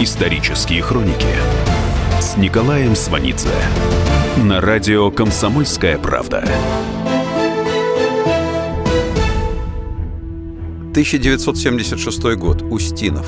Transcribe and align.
Исторические 0.00 0.82
хроники 0.82 1.28
с 2.20 2.36
Николаем 2.36 2.96
Сванидзе 2.96 3.54
на 4.36 4.60
радио 4.60 5.12
«Комсомольская 5.12 5.98
правда». 5.98 6.44
1976 10.90 12.34
год. 12.34 12.62
Устинов. 12.62 13.24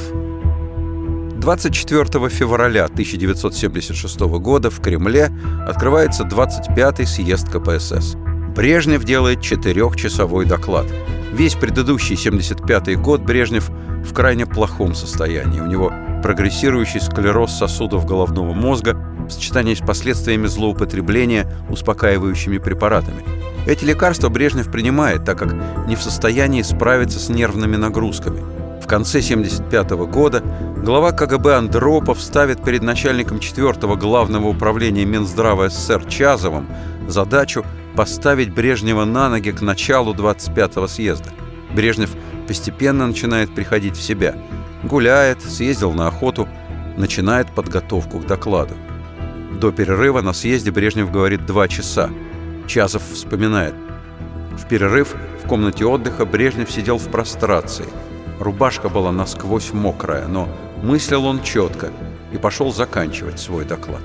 24 1.37 2.29
февраля 2.31 2.87
1976 2.87 4.19
года 4.21 4.69
в 4.69 4.81
Кремле 4.81 5.31
открывается 5.69 6.25
25-й 6.25 7.07
съезд 7.07 7.49
КПСС. 7.49 8.17
Брежнев 8.57 9.05
делает 9.05 9.41
четырехчасовой 9.41 10.47
доклад. 10.47 10.87
Весь 11.33 11.55
предыдущий 11.55 12.17
75-й 12.17 12.97
год 12.97 13.21
Брежнев 13.21 13.71
в 14.05 14.13
крайне 14.13 14.47
плохом 14.47 14.97
состоянии. 14.97 15.61
У 15.61 15.67
него 15.67 15.93
прогрессирующий 16.27 17.01
склероз 17.01 17.53
сосудов 17.53 18.05
головного 18.05 18.53
мозга 18.53 18.97
в 19.29 19.31
сочетании 19.31 19.75
с 19.75 19.79
последствиями 19.79 20.49
злоупотребления 20.49 21.49
успокаивающими 21.71 22.59
препаратами. 22.59 23.23
Эти 23.65 23.85
лекарства 23.85 24.29
Брежнев 24.29 24.69
принимает, 24.69 25.25
так 25.25 25.39
как 25.39 25.55
не 25.87 25.95
в 25.95 26.03
состоянии 26.03 26.63
справиться 26.63 27.21
с 27.21 27.29
нервными 27.29 27.77
нагрузками. 27.77 28.41
В 28.83 28.89
конце 28.89 29.21
1975 29.21 29.91
года 30.11 30.43
глава 30.79 31.13
КГБ 31.13 31.59
Андропов 31.59 32.21
ставит 32.21 32.61
перед 32.65 32.83
начальником 32.83 33.39
4 33.39 33.73
главного 33.95 34.49
управления 34.49 35.05
Минздрава 35.05 35.69
СССР 35.69 36.07
Чазовым 36.07 36.67
задачу 37.07 37.65
поставить 37.95 38.53
Брежнева 38.53 39.05
на 39.05 39.29
ноги 39.29 39.53
к 39.53 39.61
началу 39.61 40.13
25-го 40.13 40.89
съезда. 40.89 41.31
Брежнев 41.73 42.11
постепенно 42.49 43.07
начинает 43.07 43.55
приходить 43.55 43.97
в 43.97 44.03
себя. 44.03 44.35
Гуляет, 44.87 45.43
съездил 45.43 45.93
на 45.93 46.07
охоту, 46.07 46.49
начинает 46.97 47.53
подготовку 47.53 48.21
к 48.21 48.27
докладу. 48.27 48.75
До 49.61 49.73
перерыва 49.73 50.21
на 50.21 50.33
съезде 50.33 50.71
Брежнев 50.71 51.11
говорит 51.11 51.45
два 51.45 51.67
часа. 51.67 52.09
Чазов 52.69 53.03
вспоминает. 53.13 53.75
В 54.53 54.69
перерыв 54.69 55.17
в 55.43 55.49
комнате 55.49 55.85
отдыха 55.85 56.25
Брежнев 56.25 56.71
сидел 56.71 56.99
в 56.99 57.09
прострации. 57.09 57.87
Рубашка 58.39 58.89
была 58.89 59.11
насквозь 59.11 59.73
мокрая, 59.73 60.29
но 60.29 60.49
мыслил 60.85 61.25
он 61.27 61.43
четко 61.43 61.91
и 62.33 62.39
пошел 62.39 62.73
заканчивать 62.73 63.41
свой 63.41 63.65
доклад. 63.65 64.03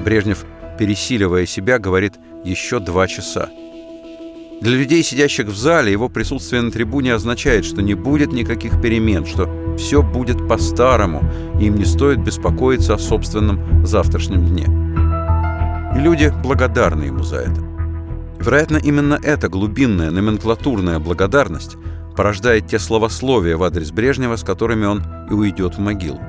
Брежнев, 0.00 0.44
пересиливая 0.80 1.46
себя, 1.46 1.78
говорит 1.78 2.14
еще 2.42 2.80
два 2.80 3.06
часа. 3.06 3.50
Для 4.62 4.76
людей, 4.76 5.02
сидящих 5.02 5.48
в 5.48 5.56
зале, 5.56 5.90
его 5.90 6.08
присутствие 6.08 6.62
на 6.62 6.70
трибуне 6.70 7.14
означает, 7.14 7.64
что 7.64 7.82
не 7.82 7.94
будет 7.94 8.32
никаких 8.32 8.80
перемен, 8.80 9.26
что 9.26 9.50
все 9.76 10.04
будет 10.04 10.46
по-старому, 10.46 11.20
и 11.60 11.64
им 11.64 11.74
не 11.74 11.84
стоит 11.84 12.22
беспокоиться 12.22 12.94
о 12.94 12.98
собственном 12.98 13.84
завтрашнем 13.84 14.46
дне. 14.46 14.66
И 15.96 16.00
люди 16.00 16.32
благодарны 16.44 17.02
ему 17.02 17.24
за 17.24 17.38
это. 17.38 17.60
Вероятно, 18.38 18.76
именно 18.76 19.18
эта 19.20 19.48
глубинная 19.48 20.12
номенклатурная 20.12 21.00
благодарность 21.00 21.76
порождает 22.16 22.68
те 22.68 22.78
словословия 22.78 23.56
в 23.56 23.64
адрес 23.64 23.90
Брежнева, 23.90 24.36
с 24.36 24.44
которыми 24.44 24.86
он 24.86 25.02
и 25.28 25.34
уйдет 25.34 25.74
в 25.74 25.80
могилу. 25.80 26.20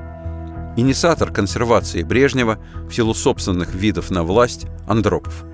Инициатор 0.75 1.31
консервации 1.31 2.01
Брежнева 2.01 2.57
в 2.89 2.95
силу 2.95 3.13
собственных 3.13 3.75
видов 3.75 4.09
на 4.09 4.23
власть– 4.23 4.65
Андропов– 4.87 5.45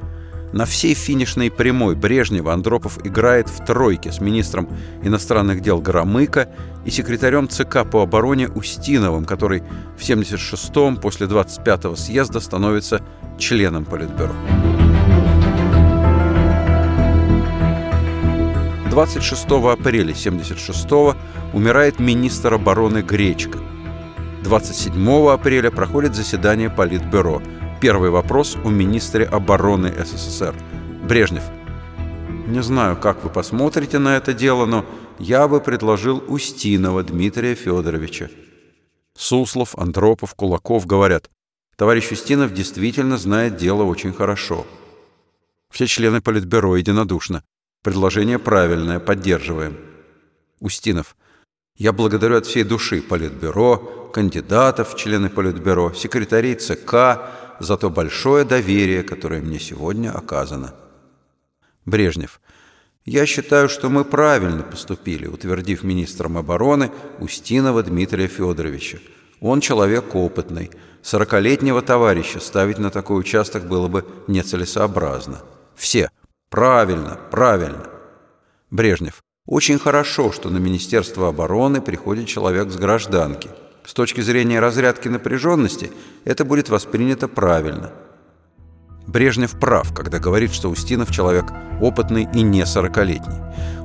на 0.52 0.66
всей 0.66 0.94
финишной 0.94 1.52
прямой 1.52 1.96
Брежнева 1.96 2.54
Андропов 2.54 3.06
играет 3.06 3.50
в 3.50 3.64
тройке 3.66 4.12
с 4.12 4.20
министром 4.20 4.70
иностранных 5.04 5.62
дел 5.62 5.82
Громыко 5.82 6.50
и 6.86 6.90
секретарем 6.90 7.48
ЦК 7.48 7.90
по 7.90 8.02
обороне 8.02 8.48
Устиновым, 8.50 9.26
который 9.26 9.64
в 9.98 10.02
76-м 10.02 10.98
после 10.98 11.28
25-го 11.28 11.96
съезда 11.96 12.40
становится 12.40 13.02
членом 13.38 13.86
Политбюро. 13.86 14.34
26 18.90 19.46
апреля 19.52 20.14
76-го 20.14 21.16
умирает 21.54 22.00
министр 22.00 22.56
обороны 22.56 23.02
Гречка. 23.02 23.60
27 24.44 25.30
апреля 25.30 25.70
проходит 25.70 26.16
заседание 26.16 26.70
Политбюро– 26.70 27.42
Первый 27.82 28.10
вопрос 28.10 28.58
у 28.66 28.70
министра 28.70 29.24
обороны 29.24 29.94
СССР. 29.98 30.54
Брежнев. 31.08 31.44
Не 32.48 32.62
знаю, 32.62 32.98
как 32.98 33.24
вы 33.24 33.30
посмотрите 33.30 34.00
на 34.00 34.18
это 34.18 34.34
дело, 34.34 34.66
но 34.66 34.86
я 35.18 35.48
бы 35.48 35.62
предложил 35.62 36.22
Устинова 36.28 37.04
Дмитрия 37.04 37.56
Федоровича. 37.56 38.30
Суслов, 39.18 39.78
Андропов, 39.78 40.36
Кулаков 40.36 40.86
говорят, 40.88 41.30
товарищ 41.78 42.12
Устинов 42.12 42.54
действительно 42.54 43.18
знает 43.18 43.56
дело 43.56 43.84
очень 43.84 44.12
хорошо. 44.12 44.68
Все 45.72 45.88
члены 45.88 46.20
Политбюро 46.20 46.76
единодушно. 46.76 47.44
Предложение 47.82 48.40
правильное, 48.40 49.00
поддерживаем. 49.00 49.78
Устинов. 50.60 51.16
Я 51.78 51.94
благодарю 51.94 52.36
от 52.36 52.46
всей 52.46 52.66
души 52.66 53.02
Политбюро, 53.02 54.10
кандидатов 54.14 54.98
члены 54.98 55.30
Политбюро, 55.30 55.94
секретарей 55.94 56.56
ЦК, 56.56 57.22
за 57.60 57.78
то 57.78 57.90
большое 57.90 58.46
доверие, 58.46 59.04
которое 59.04 59.42
мне 59.42 59.60
сегодня 59.60 60.12
оказано. 60.12 60.74
Брежнев. 61.86 62.40
Я 63.06 63.26
считаю, 63.26 63.70
что 63.70 63.90
мы 63.90 64.06
правильно 64.06 64.64
поступили, 64.64 65.28
утвердив 65.28 65.84
министром 65.84 66.38
обороны 66.38 66.92
Устинова 67.20 67.82
Дмитрия 67.82 68.28
Федоровича. 68.28 69.00
Он 69.42 69.62
человек 69.62 70.14
опытный. 70.14 70.72
Сорокалетнего 71.02 71.82
товарища 71.82 72.40
ставить 72.40 72.78
на 72.78 72.92
такой 72.92 73.20
участок 73.20 73.68
было 73.68 73.88
бы 73.88 74.06
нецелесообразно. 74.28 75.42
Все. 75.76 76.12
Правильно, 76.50 77.18
правильно. 77.32 77.90
Брежнев. 78.70 79.24
Очень 79.46 79.80
хорошо, 79.80 80.32
что 80.32 80.50
на 80.50 80.58
Министерство 80.58 81.30
обороны 81.30 81.82
приходит 81.82 82.28
человек 82.28 82.70
с 82.70 82.76
гражданки. 82.76 83.50
С 83.90 83.94
точки 83.96 84.22
зрения 84.22 84.60
разрядки 84.60 85.08
напряженности 85.08 85.92
это 86.24 86.46
будет 86.46 86.70
воспринято 86.70 87.28
правильно. 87.28 87.90
Брежнев 89.08 89.60
прав, 89.60 89.96
когда 89.96 90.20
говорит, 90.20 90.54
что 90.54 90.70
Устинов 90.70 91.10
человек 91.10 91.46
опытный 91.82 92.30
и 92.32 92.44
не 92.44 92.64
сорокалетний. 92.68 93.38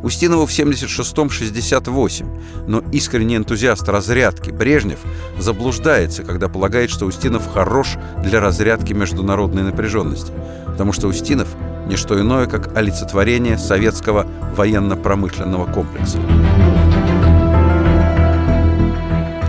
Устинову 0.03 0.45
в 0.45 0.51
76-м 0.51 1.31
68, 1.31 2.27
но 2.69 2.81
искренний 2.93 3.39
энтузиаст 3.39 3.89
разрядки 3.89 4.51
Брежнев 4.51 4.99
заблуждается, 5.39 6.23
когда 6.23 6.51
полагает, 6.51 6.91
что 6.91 7.07
Устинов 7.07 7.51
хорош 7.51 7.95
для 8.23 8.43
разрядки 8.43 8.93
международной 8.93 9.63
напряженности, 9.63 10.35
потому 10.67 10.93
что 10.93 11.09
Устинов– 11.09 11.49
не 11.87 11.97
что 11.97 12.21
иное, 12.21 12.47
как 12.47 12.77
олицетворение 12.77 13.57
советского 13.57 14.27
военно-промышленного 14.55 15.65
комплекса. 15.73 16.19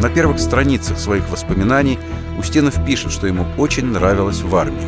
На 0.05 0.11
первых 0.11 0.39
страницах 0.39 0.99
своих 0.99 1.27
воспоминаний 1.31 1.97
Устинов 2.37 2.85
пишет, 2.85 3.11
что 3.11 3.25
ему 3.25 3.47
очень 3.57 3.85
нравилось 3.85 4.41
в 4.41 4.55
армии. 4.55 4.87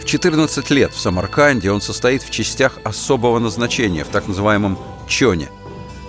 В 0.00 0.06
14 0.06 0.70
лет 0.70 0.94
в 0.94 0.98
Самарканде 0.98 1.70
он 1.70 1.82
состоит 1.82 2.22
в 2.22 2.30
частях 2.30 2.78
особого 2.82 3.38
назначения, 3.40 4.04
в 4.04 4.08
так 4.08 4.26
называемом 4.26 4.78
«чоне». 5.06 5.50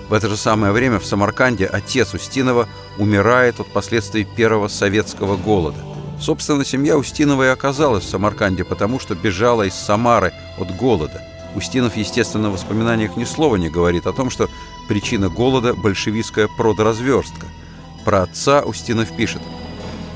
В 0.08 0.14
это 0.14 0.30
же 0.30 0.38
самое 0.38 0.72
время 0.72 1.00
в 1.00 1.06
Самарканде 1.06 1.66
отец 1.66 2.14
Устинова 2.14 2.70
умирает 2.98 3.60
от 3.60 3.68
последствий 3.74 4.24
первого 4.24 4.70
советского 4.70 5.36
голода. 5.36 5.80
Собственно, 6.22 6.64
семья 6.64 6.98
Устинова 6.98 7.44
и 7.44 7.52
оказалась 7.52 8.06
в 8.06 8.10
Самарканде, 8.10 8.64
потому 8.64 9.02
что 9.02 9.16
бежала 9.16 9.64
из 9.64 9.74
Самары 9.74 10.32
от 10.58 10.74
голода. 10.78 11.22
Устинов, 11.56 11.98
естественно, 11.98 12.50
в 12.50 12.54
воспоминаниях 12.54 13.18
ни 13.18 13.26
слова 13.26 13.58
не 13.58 13.70
говорит 13.70 14.08
о 14.08 14.14
том, 14.14 14.30
что 14.30 14.50
Причина 14.88 15.30
голода– 15.30 15.74
большевистская 15.76 16.50
продразверстка. 16.58 17.48
Про 18.04 18.24
отца 18.24 18.62
Устинов 18.64 19.16
пишет. 19.16 19.42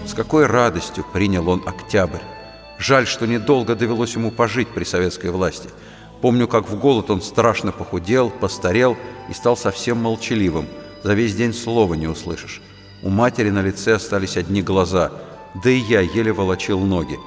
С 0.06 0.14
какой 0.14 0.46
радостью 0.46 1.06
принял 1.14 1.48
он 1.48 1.64
октябрь. 1.66 2.20
Жаль, 2.78 3.08
что 3.08 3.26
недолго 3.28 3.76
довелось 3.76 4.16
ему 4.16 4.30
пожить 4.30 4.68
при 4.68 4.84
советской 4.84 5.32
власти. 5.32 5.70
Помню, 6.22 6.50
как 6.50 6.70
в 6.70 6.78
голод 6.78 7.10
он 7.10 7.22
страшно 7.22 7.72
похудел, 7.72 8.30
постарел 8.30 8.98
и 9.30 9.34
стал 9.34 9.56
совсем 9.56 10.00
молчаливым. 10.00 10.68
За 11.02 11.14
весь 11.14 11.36
день 11.36 11.54
слова 11.54 11.94
не 11.94 12.08
услышишь. 12.08 12.62
У 13.04 13.10
матери 13.10 13.52
на 13.52 13.62
лице 13.62 13.94
остались 13.96 14.36
одни 14.36 14.62
глаза, 14.62 15.14
да 15.64 15.70
и 15.70 15.78
я 15.78 16.02
еле 16.02 16.34
волочил 16.34 16.82
ноги. 16.82 17.18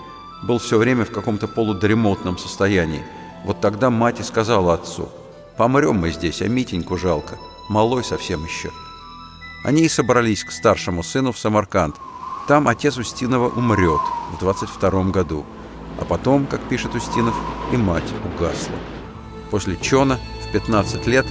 Был 0.43 0.59
все 0.59 0.77
время 0.77 1.07
в 1.07 1.11
каком-то 1.11 1.49
полудремотном 1.49 2.37
состоянии. 2.37 3.03
Вот 3.45 3.63
тогда 3.63 3.89
мать 3.89 4.21
и 4.21 4.25
сказала 4.25 4.75
отцу– 4.75 5.09
Помрем 5.61 5.97
мы 5.97 6.11
здесь, 6.11 6.41
а 6.41 6.49
Митеньку 6.49 6.97
жалко. 6.97 7.37
Малой 7.69 8.03
совсем 8.03 8.43
еще. 8.47 8.71
Они 9.63 9.83
и 9.83 9.91
собрались 9.91 10.43
к 10.43 10.53
старшему 10.53 11.03
сыну 11.03 11.33
в 11.33 11.39
Самарканд. 11.39 11.97
Там 12.49 12.67
отец 12.67 12.97
Устинова 12.97 13.51
умрет 13.51 14.01
в 14.33 14.39
22 14.39 15.05
году. 15.11 15.45
А 16.01 16.07
потом, 16.07 16.47
как 16.47 16.63
пишет 16.63 16.95
Устинов, 16.95 17.35
и 17.75 17.77
мать 17.77 18.11
угасла. 18.25 18.75
После 19.51 19.77
Чона 19.77 20.19
в 20.49 20.53
15 20.53 21.07
лет 21.07 21.27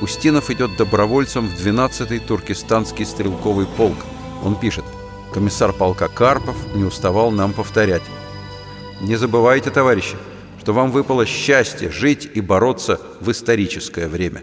Устинов 0.00 0.48
идет 0.48 0.78
добровольцем 0.78 1.46
в 1.46 1.52
12-й 1.52 2.20
туркестанский 2.20 3.04
стрелковый 3.04 3.66
полк, 3.66 3.98
Он 4.42 4.58
пишет, 4.58 4.86
комиссар 5.34 5.74
полка 5.74 6.08
Карпов 6.08 6.56
не 6.74 6.84
уставал 6.84 7.30
нам 7.30 7.52
повторять. 7.52 8.04
Не 9.02 9.16
забывайте, 9.16 9.68
товарищи, 9.68 10.16
что 10.64 10.72
вам 10.72 10.92
выпало 10.92 11.26
счастье 11.26 11.90
жить 11.90 12.26
и 12.32 12.40
бороться 12.40 12.98
в 13.20 13.30
историческое 13.30 14.08
время. 14.08 14.42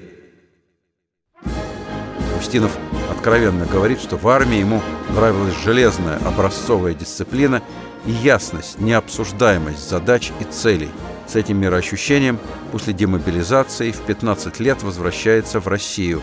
Устинов 2.39 2.77
откровенно 3.09 3.65
говорит, 3.65 3.99
что 3.99 4.17
в 4.17 4.27
армии 4.27 4.57
ему 4.57 4.83
нравилась 5.15 5.55
железная 5.63 6.17
образцовая 6.17 6.93
дисциплина 6.93 7.63
и 8.05 8.11
ясность, 8.11 8.79
необсуждаемость 8.79 9.89
задач 9.89 10.31
и 10.39 10.43
целей. 10.43 10.89
С 11.27 11.35
этим 11.35 11.57
мироощущением 11.57 12.37
после 12.71 12.93
демобилизации 12.93 13.89
в 13.89 14.01
15 14.01 14.59
лет 14.59 14.83
возвращается 14.83 15.59
в 15.59 15.67
Россию, 15.67 16.21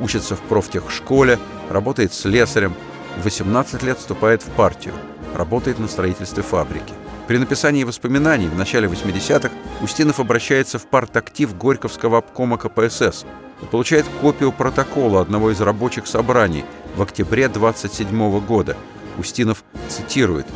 учится 0.00 0.36
в 0.36 0.40
профтехшколе, 0.40 1.38
работает 1.68 2.14
слесарем, 2.14 2.72
в 3.18 3.24
18 3.24 3.82
лет 3.82 3.98
вступает 3.98 4.42
в 4.42 4.48
партию, 4.52 4.94
работает 5.34 5.78
на 5.78 5.86
строительстве 5.86 6.42
фабрики. 6.42 6.94
При 7.26 7.38
написании 7.38 7.84
воспоминаний 7.84 8.48
в 8.48 8.54
начале 8.54 8.86
80-х 8.86 9.50
Устинов 9.80 10.20
обращается 10.20 10.78
в 10.78 10.86
партактив 10.86 11.56
Горьковского 11.56 12.18
обкома 12.18 12.58
КПСС 12.58 13.24
и 13.62 13.66
получает 13.70 14.04
копию 14.20 14.52
протокола 14.52 15.22
одного 15.22 15.50
из 15.50 15.60
рабочих 15.62 16.06
собраний 16.06 16.66
в 16.96 17.02
октябре 17.02 17.48
27 17.48 18.40
года. 18.40 18.76
Устинов 19.18 19.64
цитирует 19.88 20.46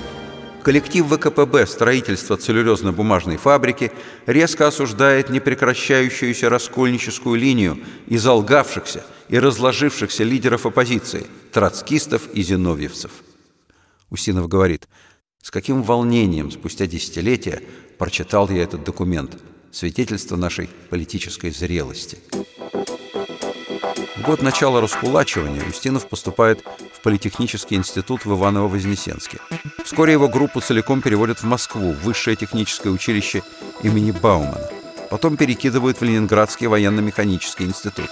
Коллектив 0.62 1.06
ВКПБ 1.06 1.66
строительства 1.66 2.36
целлюлезно-бумажной 2.36 3.38
фабрики 3.38 3.90
резко 4.26 4.66
осуждает 4.66 5.30
непрекращающуюся 5.30 6.50
раскольническую 6.50 7.40
линию 7.40 7.78
изолгавшихся 8.08 9.06
и 9.28 9.38
разложившихся 9.38 10.24
лидеров 10.24 10.66
оппозиции– 10.66 11.26
троцкистов 11.52 12.28
и 12.34 12.42
зиновьевцев. 12.42 13.12
Устинов 14.10 14.48
говорит– 14.48 14.86
с 15.43 15.50
каким 15.50 15.82
волнением 15.82 16.50
спустя 16.50 16.87
десятилетия 16.87 17.62
прочитал 17.99 18.49
я 18.50 18.62
этот 18.62 18.85
документ, 18.85 19.38
свидетельство 19.70 20.37
нашей 20.37 20.69
политической 20.90 21.50
зрелости. 21.50 22.19
В 24.17 24.23
год 24.23 24.43
начала 24.43 24.81
раскулачивания 24.81 25.64
Устинов 25.67 26.08
поступает 26.08 26.62
в 26.93 27.02
Политехнический 27.02 27.76
институт 27.76 28.25
в 28.25 28.32
Иваново-Вознесенске. 28.32 29.38
Вскоре 29.85 30.12
его 30.12 30.29
группу 30.29 30.61
целиком 30.61 31.00
переводят 31.00 31.38
в 31.38 31.44
Москву, 31.44 31.93
в 31.93 32.02
Высшее 32.02 32.37
техническое 32.37 32.90
училище 32.90 33.43
имени 33.82 34.11
Баумана. 34.11 34.69
Потом 35.11 35.37
перекидывают 35.37 36.00
в 36.00 36.05
Ленинградский 36.05 36.67
военно-механический 36.67 37.64
институт 37.64 38.11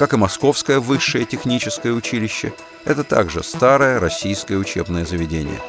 как 0.00 0.14
и 0.14 0.16
Московское 0.16 0.80
высшее 0.80 1.26
техническое 1.26 1.92
училище. 1.92 2.54
Это 2.84 3.04
также 3.04 3.42
старое 3.42 4.00
российское 4.00 4.56
учебное 4.56 5.04
заведение. 5.04 5.60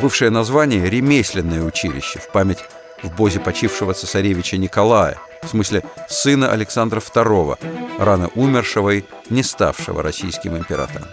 Бывшее 0.00 0.30
название– 0.30 0.88
ремесленное 0.90 1.62
училище 1.62 2.18
в 2.18 2.30
память 2.30 2.58
в 3.02 3.14
бозе 3.14 3.40
почившего 3.40 3.94
цесаревича 3.94 4.56
Николая, 4.56 5.18
в 5.42 5.48
смысле 5.48 5.82
сына 6.08 6.50
Александра 6.50 7.00
II, 7.00 7.58
рано 7.98 8.28
умершего 8.34 8.90
и 8.90 9.04
не 9.30 9.42
ставшего 9.42 10.02
российским 10.02 10.56
императором. 10.56 11.08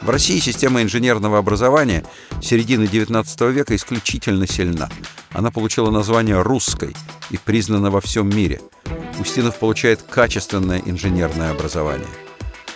В 0.00 0.10
России 0.10 0.40
система 0.40 0.82
инженерного 0.82 1.38
образования 1.38 2.04
середины 2.40 2.84
XIX 2.84 3.52
века 3.52 3.74
исключительно 3.76 4.46
сильна. 4.46 4.88
Она 5.30 5.50
получила 5.50 5.90
название 5.90 6.42
«русской» 6.42 6.94
и 7.30 7.38
признана 7.38 7.90
во 7.90 8.00
всем 8.00 8.28
мире– 8.28 8.60
Устинов 9.18 9.58
получает 9.58 10.02
качественное 10.02 10.82
инженерное 10.84 11.50
образование. 11.50 12.08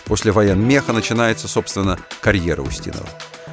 После 0.07 0.31
военмеха 0.31 0.93
начинается, 0.93 1.47
собственно, 1.47 1.99
карьера 2.21 2.61
Устинова. 2.61 3.07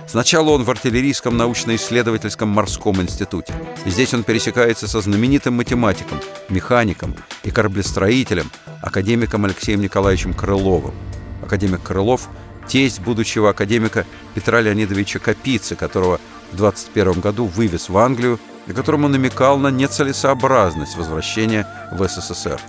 Сначала 0.06 0.50
он 0.50 0.62
в 0.62 0.70
артиллерийском 0.70 1.36
научно-исследовательском 1.36 2.48
морском 2.48 3.02
институте. 3.02 3.52
Здесь 3.84 4.14
он 4.14 4.22
пересекается 4.22 4.86
со 4.86 5.00
знаменитым 5.00 5.54
математиком, 5.54 6.20
механиком 6.48 7.16
и 7.42 7.50
кораблестроителем, 7.50 8.50
академиком 8.82 9.44
Алексеем 9.44 9.80
Николаевичем 9.80 10.34
Крыловым. 10.34 10.94
Академик 11.42 11.82
Крылов– 11.82 12.28
тесть 12.68 13.00
будущего 13.00 13.50
академика 13.50 14.06
Петра 14.34 14.60
Леонидовича 14.60 15.18
Капицы, 15.18 15.74
которого 15.74 16.20
в 16.52 16.56
21 16.56 17.20
году 17.20 17.46
вывез 17.46 17.88
в 17.88 17.98
Англию 17.98 18.38
и 18.66 18.72
которому 18.72 19.08
намекал 19.08 19.58
на 19.58 19.68
нецелесообразность 19.68 20.96
возвращения 20.96 21.66
в 21.92 22.06
СССР. 22.06 22.60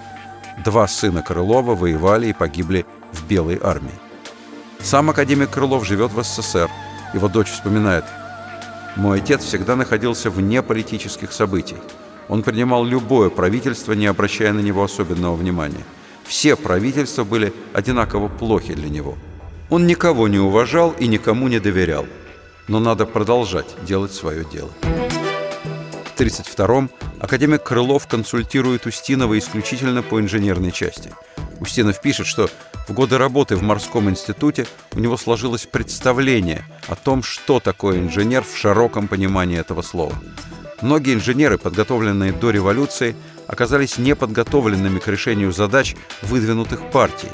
Два 0.63 0.87
сына 0.87 1.21
Крылова 1.21 1.75
воевали 1.75 2.27
и 2.27 2.33
погибли 2.33 2.85
в 3.11 3.27
Белой 3.27 3.59
армии. 3.61 3.91
Сам 4.79 5.09
академик 5.09 5.49
Крылов 5.49 5.85
живет 5.85 6.11
в 6.11 6.23
СССР. 6.23 6.69
Его 7.13 7.27
дочь 7.27 7.49
вспоминает. 7.49 8.05
«Мой 8.95 9.19
отец 9.19 9.43
всегда 9.43 9.75
находился 9.75 10.29
вне 10.29 10.61
политических 10.61 11.31
событий. 11.31 11.77
Он 12.29 12.43
принимал 12.43 12.85
любое 12.85 13.29
правительство, 13.29 13.93
не 13.93 14.05
обращая 14.05 14.53
на 14.53 14.59
него 14.59 14.83
особенного 14.83 15.35
внимания. 15.35 15.83
Все 16.23 16.55
правительства 16.55 17.23
были 17.23 17.53
одинаково 17.73 18.27
плохи 18.27 18.73
для 18.73 18.89
него. 18.89 19.15
Он 19.69 19.87
никого 19.87 20.27
не 20.27 20.39
уважал 20.39 20.91
и 20.91 21.07
никому 21.07 21.47
не 21.47 21.59
доверял. 21.59 22.05
Но 22.67 22.79
надо 22.79 23.05
продолжать 23.05 23.75
делать 23.83 24.13
свое 24.13 24.45
дело». 24.45 24.69
В 24.81 26.19
1932-м 26.19 26.89
академик 27.19 27.63
Крылов 27.63 28.07
консультирует 28.07 28.85
Устинова 28.85 29.37
исключительно 29.37 30.01
по 30.01 30.21
инженерной 30.21 30.71
части. 30.71 31.11
Устинов 31.59 31.99
пишет, 32.01 32.27
что 32.27 32.49
в 32.87 32.93
годы 32.93 33.17
работы 33.17 33.55
в 33.55 33.63
морском 33.63 34.09
институте 34.09 34.67
у 34.93 34.99
него 34.99 35.17
сложилось 35.17 35.65
представление 35.65 36.65
о 36.87 36.95
том, 36.95 37.23
что 37.23 37.59
такое 37.59 37.99
инженер 37.99 38.43
в 38.43 38.57
широком 38.57 39.07
понимании 39.07 39.59
этого 39.59 39.81
слова. 39.81 40.13
Многие 40.81 41.13
инженеры, 41.13 41.57
подготовленные 41.57 42.31
до 42.31 42.51
революции, 42.51 43.15
оказались 43.47 43.97
неподготовленными 43.97 44.99
к 44.99 45.07
решению 45.07 45.51
задач, 45.51 45.95
выдвинутых 46.21 46.91
партией. 46.91 47.31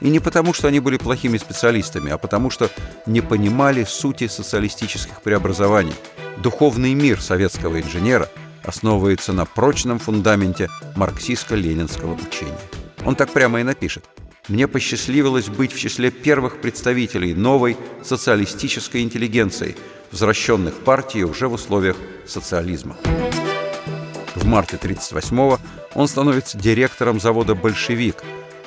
И 0.00 0.08
не 0.08 0.18
потому, 0.18 0.52
что 0.52 0.68
они 0.68 0.80
были 0.80 0.96
плохими 0.96 1.38
специалистами, 1.38 2.10
а 2.10 2.18
потому, 2.18 2.50
что 2.50 2.68
не 3.06 3.20
понимали 3.20 3.84
сути 3.84 4.26
социалистических 4.26 5.22
преобразований– 5.22 5.94
Духовный 6.38 6.94
мир 6.94 7.20
советского 7.20 7.80
инженера 7.80 8.28
основывается 8.64 9.32
на 9.32 9.44
прочном 9.44 9.98
фундаменте 9.98 10.68
марксистско-ленинского 10.96 12.14
учения. 12.14 12.58
Он 13.04 13.14
так 13.14 13.30
прямо 13.30 13.60
и 13.60 13.62
напишет. 13.62 14.04
«Мне 14.48 14.68
посчастливилось 14.68 15.48
быть 15.48 15.72
в 15.72 15.78
числе 15.78 16.10
первых 16.10 16.60
представителей 16.60 17.34
новой 17.34 17.76
социалистической 18.02 19.02
интеллигенции, 19.02 19.76
возвращенных 20.10 20.74
партией 20.74 21.24
уже 21.24 21.48
в 21.48 21.52
условиях 21.54 21.96
социализма». 22.26 22.96
В 24.34 24.44
марте 24.44 24.76
1938-го 24.76 25.58
он 25.94 26.08
становится 26.08 26.58
директором 26.58 27.20
завода 27.20 27.54
«Большевик», 27.54 28.22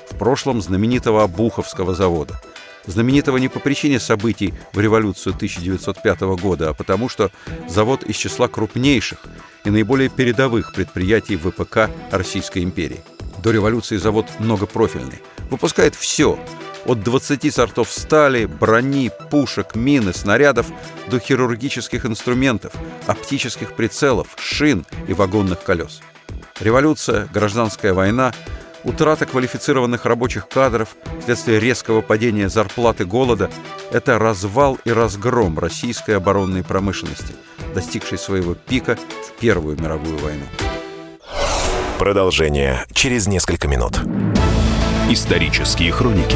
в 0.10 0.17
прошлом 0.17 0.62
знаменитого 0.62 1.24
Обуховского 1.24 1.94
завода– 1.94 2.41
знаменитого 2.88 3.38
не 3.38 3.48
по 3.48 3.60
причине 3.60 4.00
событий 4.00 4.53
в 4.74 4.79
революцию 4.79 5.36
1905 5.36 6.22
года, 6.39 6.70
а 6.70 6.74
потому 6.74 7.10
что 7.10 7.32
завод 7.67 8.03
из 8.03 8.15
числа 8.15 8.48
крупнейших 8.48 9.20
и 9.63 9.70
наиболее 9.70 10.10
передовых 10.10 10.74
предприятий 10.74 11.38
ВПК 11.38 11.89
Российской 12.12 12.63
империи. 12.63 13.01
До 13.45 13.51
революции 13.51 13.97
завод 13.97 14.25
многопрофильный. 14.39 15.21
Выпускает 15.51 15.93
все– 15.93 16.39
от 16.85 17.01
20 17.01 17.53
сортов 17.53 17.91
стали, 17.91 18.45
брони, 18.45 19.11
пушек, 19.31 19.75
мин 19.75 20.11
снарядов 20.13 20.67
до 21.09 21.19
хирургических 21.19 22.05
инструментов, 22.05 22.73
оптических 23.07 23.73
прицелов, 23.73 24.27
шин 24.37 24.85
и 25.07 25.13
вагонных 25.13 25.63
колес. 25.63 26.01
Революция, 26.59 27.27
гражданская 27.31 27.93
война– 27.93 28.33
Утрата 28.83 29.25
квалифицированных 29.25 30.05
рабочих 30.05 30.47
кадров 30.47 30.95
вследствие 31.19 31.59
резкого 31.59 32.01
падения 32.01 32.49
зарплаты 32.49 33.03
голода– 33.03 33.49
это 33.91 34.19
развал 34.19 34.77
и 34.85 34.91
разгром 34.91 35.57
российской 35.57 36.17
оборонной 36.17 36.63
промышленности, 36.63 37.33
достигшей 37.73 38.19
своего 38.19 38.53
пика 38.53 38.95
в 38.95 39.39
Первую 39.39 39.81
мировую 39.81 40.19
войну. 40.19 40.45
Продолжение 41.97 42.83
через 42.91 43.25
несколько 43.25 43.69
минут. 43.69 44.01
Исторические 45.09 45.93
хроники 45.93 46.35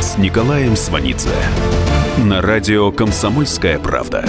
с 0.00 0.18
Николаем 0.18 0.74
Сванидзе 0.74 1.30
на 2.18 2.42
радио 2.42 2.90
«Комсомольская 2.90 3.78
правда». 3.78 4.28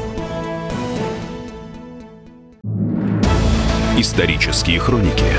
Исторические 4.01 4.79
хроники 4.79 5.31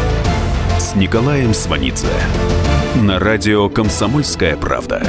с 0.78 0.94
Николаем 0.94 1.52
Сванидзе 1.52 2.06
на 2.94 3.18
радио 3.18 3.68
«Комсомольская 3.68 4.56
правда». 4.56 5.02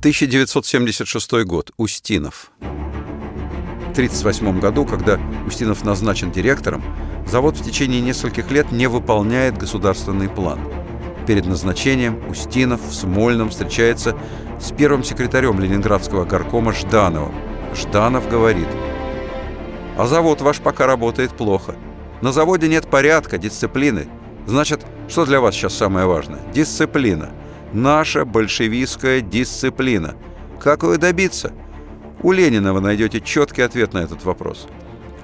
1976 0.00 1.44
год. 1.44 1.70
Устинов. 1.76 2.50
1938 3.92 4.58
году, 4.58 4.84
когда 4.84 5.20
Устинов 5.46 5.84
назначен 5.84 6.32
директором, 6.32 6.82
завод 7.24 7.56
в 7.56 7.64
течение 7.64 8.00
нескольких 8.00 8.50
лет 8.50 8.72
не 8.72 8.88
выполняет 8.88 9.56
государственный 9.56 10.28
план. 10.28 10.58
Перед 11.28 11.46
назначением 11.46 12.28
Устинов 12.28 12.80
в 12.84 12.92
Смольном 12.92 13.50
встречается 13.50 14.16
с 14.60 14.72
первым 14.72 15.04
секретарем 15.04 15.60
Ленинградского 15.60 16.24
горкома 16.24 16.72
Ждановым. 16.72 17.32
Жданов 17.76 18.28
говорит, 18.28 18.68
«А 19.96 20.06
завод 20.06 20.40
ваш 20.40 20.60
пока 20.60 20.86
работает 20.86 21.30
плохо. 21.32 21.74
На 22.20 22.32
заводе 22.32 22.68
нет 22.68 22.86
порядка, 22.88 23.38
дисциплины. 23.38 24.08
Значит, 24.46 24.84
что 25.08 25.24
для 25.24 25.40
вас 25.40 25.54
сейчас 25.54 25.74
самое 25.74 26.06
важное? 26.06 26.40
Дисциплина. 26.52 27.30
Наша 27.72 28.24
большевистская 28.24 29.20
дисциплина. 29.20 30.14
Как 30.60 30.82
ее 30.82 30.98
добиться?» 30.98 31.52
У 32.22 32.32
Ленина 32.32 32.72
вы 32.72 32.80
найдете 32.80 33.20
четкий 33.20 33.60
ответ 33.60 33.92
на 33.92 33.98
этот 33.98 34.24
вопрос. 34.24 34.66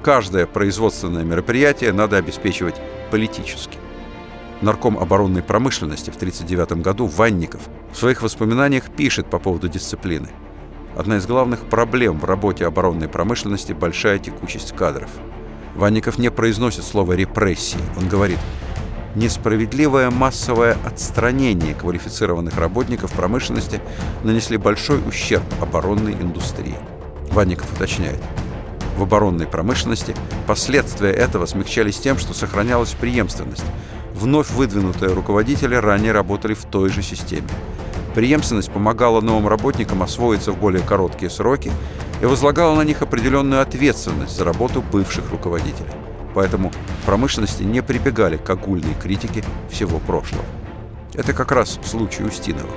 Каждое 0.03 0.47
производственное 0.47 1.25
мероприятие 1.25 1.93
надо 1.93 2.19
обеспечивать 2.19 2.75
политически. 3.11 3.79
Нарком 4.61 4.99
оборонной 4.99 5.43
промышленности 5.43 6.11
в 6.11 6.17
1939 6.17 6.83
году 6.85 7.07
Ванников 7.07 7.62
в 7.91 7.97
своих 7.97 8.21
воспоминаниях 8.21 8.91
пишет 8.91 9.31
по 9.31 9.39
поводу 9.39 9.69
дисциплины. 9.69 10.29
Одна 10.97 11.18
из 11.18 11.26
главных 11.26 11.68
проблем 11.68 12.18
в 12.18 12.25
работе 12.25 12.66
оборонной 12.66 13.09
промышленности– 13.09 13.73
большая 13.75 14.18
текучесть 14.18 14.73
кадров. 14.73 15.11
Ванников 15.76 16.18
не 16.18 16.30
произносит 16.30 16.85
слово 16.85 17.12
«репрессии». 17.12 17.78
Он 17.97 18.09
говорит 18.09 18.38
несправедливое 19.14 20.11
массовое 20.11 20.76
отстранение 20.85 21.75
квалифицированных 21.75 22.56
работников 22.56 23.12
промышленности 23.12 23.80
нанесли 24.25 24.56
большой 24.56 25.00
ущерб 25.06 25.44
оборонной 25.61 26.12
индустрии. 26.12 26.76
Ванников 27.30 27.73
уточняет. 27.73 28.20
В 28.97 29.02
оборонной 29.02 29.47
промышленности 29.47 30.14
последствия 30.47 31.11
этого 31.11 31.47
смягчались 31.47 31.99
тем, 31.99 32.18
что 32.18 32.35
сохранялась 32.35 32.92
преемственность. 32.92 33.64
Вновь 34.14 34.50
выдвинутые 34.50 35.12
руководители 35.14 35.75
ранее 35.75 36.12
работали 36.12 36.54
в 36.54 36.64
той 36.64 36.90
же 36.90 37.02
системе. 37.02 37.49
Преемственность 38.14 38.73
помогала 38.73 39.21
новым 39.21 39.47
работникам 39.47 40.02
освоиться 40.02 40.52
в 40.52 40.59
более 40.59 40.83
короткие 40.83 41.31
сроки 41.31 41.71
и 42.21 42.26
возлагала 42.26 42.75
на 42.75 42.83
них 42.83 43.02
определенную 43.02 43.62
ответственность 43.62 44.37
за 44.37 44.45
работу 44.45 44.83
бывших 44.83 45.31
руководителей. 45.31 45.90
Поэтому 46.35 46.73
промышленности 47.07 47.62
не 47.62 47.83
прибегали 47.83 48.37
к 48.37 48.49
огульной 48.50 48.95
критике 48.95 49.45
всего 49.71 49.99
прошлого. 49.99 50.45
Это 51.14 51.33
как 51.33 51.52
раз 51.52 51.79
случай 51.85 52.23
Устинова. 52.23 52.71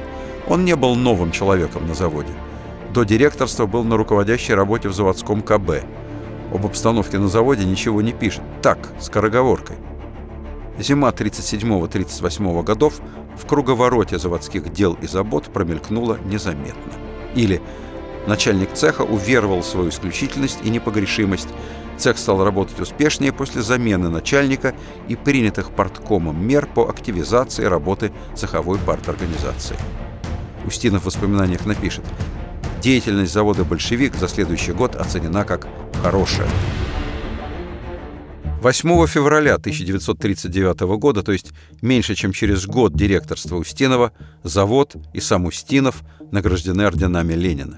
Он 0.48 0.66
не 0.66 0.75
был 0.75 0.96
новым 0.96 1.32
человеком 1.32 1.88
на 1.88 1.94
заводе. 1.94 2.34
До 2.94 3.04
директорства 3.04 3.66
был 3.66 3.84
на 3.84 3.98
руководящей 3.98 4.54
работе 4.54 4.90
в 4.90 4.94
заводском 4.94 5.42
КБ. 5.42 5.84
Об 6.54 6.66
обстановке 6.66 7.18
на 7.18 7.28
заводе 7.28 7.66
ничего 7.66 8.02
не 8.02 8.12
пишет. 8.12 8.44
Так, 8.62 8.78
скороговоркой. 9.00 9.78
Зима 10.80 11.10
37-38 11.10 12.63
годов 12.63 13.00
в 13.38 13.46
круговороте 13.46 14.18
заводских 14.18 14.72
дел 14.74 14.98
и 15.01 15.08
забот 15.08 15.46
промелькнула 15.51 16.18
незаметно. 16.25 16.92
Или 17.36 17.62
начальник 18.27 18.74
цеха 18.74 19.01
уверовал 19.01 19.62
в 19.62 19.65
свою 19.65 19.89
исключительность 19.89 20.60
и 20.63 20.70
непогрешимость, 20.70 21.50
Цех 21.98 22.18
стал 22.18 22.44
работать 22.44 22.80
успешнее 22.80 23.32
после 23.32 23.62
замены 23.62 24.10
начальника 24.10 24.74
и 25.08 25.15
принятых 25.15 25.72
парткомом 25.72 26.46
мер 26.46 26.65
по 26.65 26.89
активизации 26.89 27.65
работы 27.65 28.12
цеховой 28.36 28.80
парторганизации. 28.80 29.75
Устинов 30.65 31.03
в 31.03 31.06
воспоминаниях 31.06 31.65
напишет 31.65 32.03
«Деятельность 32.82 33.34
завода 33.34 33.63
«Большевик» 33.63 34.15
за 34.15 34.27
следующий 34.27 34.72
год 34.72 34.96
оценена 34.96 35.44
как 35.46 35.68
хорошая». 36.01 36.48
8 38.63 39.08
февраля 39.08 39.55
1939 39.55 40.79
года, 40.98 41.22
то 41.22 41.34
есть 41.34 41.51
меньше 41.82 42.15
чем 42.15 42.32
через 42.32 42.65
год 42.65 42.96
директорства 42.96 43.58
Устинова, 43.58 44.13
завод 44.41 44.96
и 45.13 45.20
сам 45.20 45.43
Устинов 45.43 46.01
награждены 46.32 46.84
орденами 46.84 47.34
Ленина. 47.34 47.77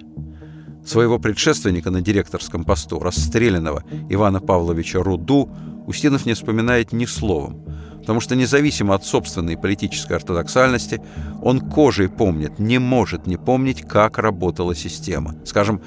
Своего 0.86 1.18
предшественника 1.18 1.89
на 1.89 2.01
директорском 2.01 2.63
посту, 2.65 3.00
расстрелянного 3.00 3.84
Ивана 4.12 4.42
Павловича 4.42 5.01
Руду, 5.01 5.50
Устинов 5.88 6.27
не 6.27 6.36
вспоминает 6.36 6.92
ни 6.92 7.06
словом, 7.06 7.65
потому 7.98 8.22
что 8.22 8.36
независимо 8.36 8.94
от 8.94 9.04
собственной 9.04 9.58
политической 9.58 10.18
ортодоксальности, 10.18 11.01
он 11.42 11.62
кожей 11.62 12.10
помнит, 12.10 12.60
не 12.60 12.77
может 12.77 13.25
не 13.25 13.38
помнить, 13.38 13.82
как 13.82 14.20
работала 14.20 14.75
система. 14.75 15.36
Скажем, 15.46 15.82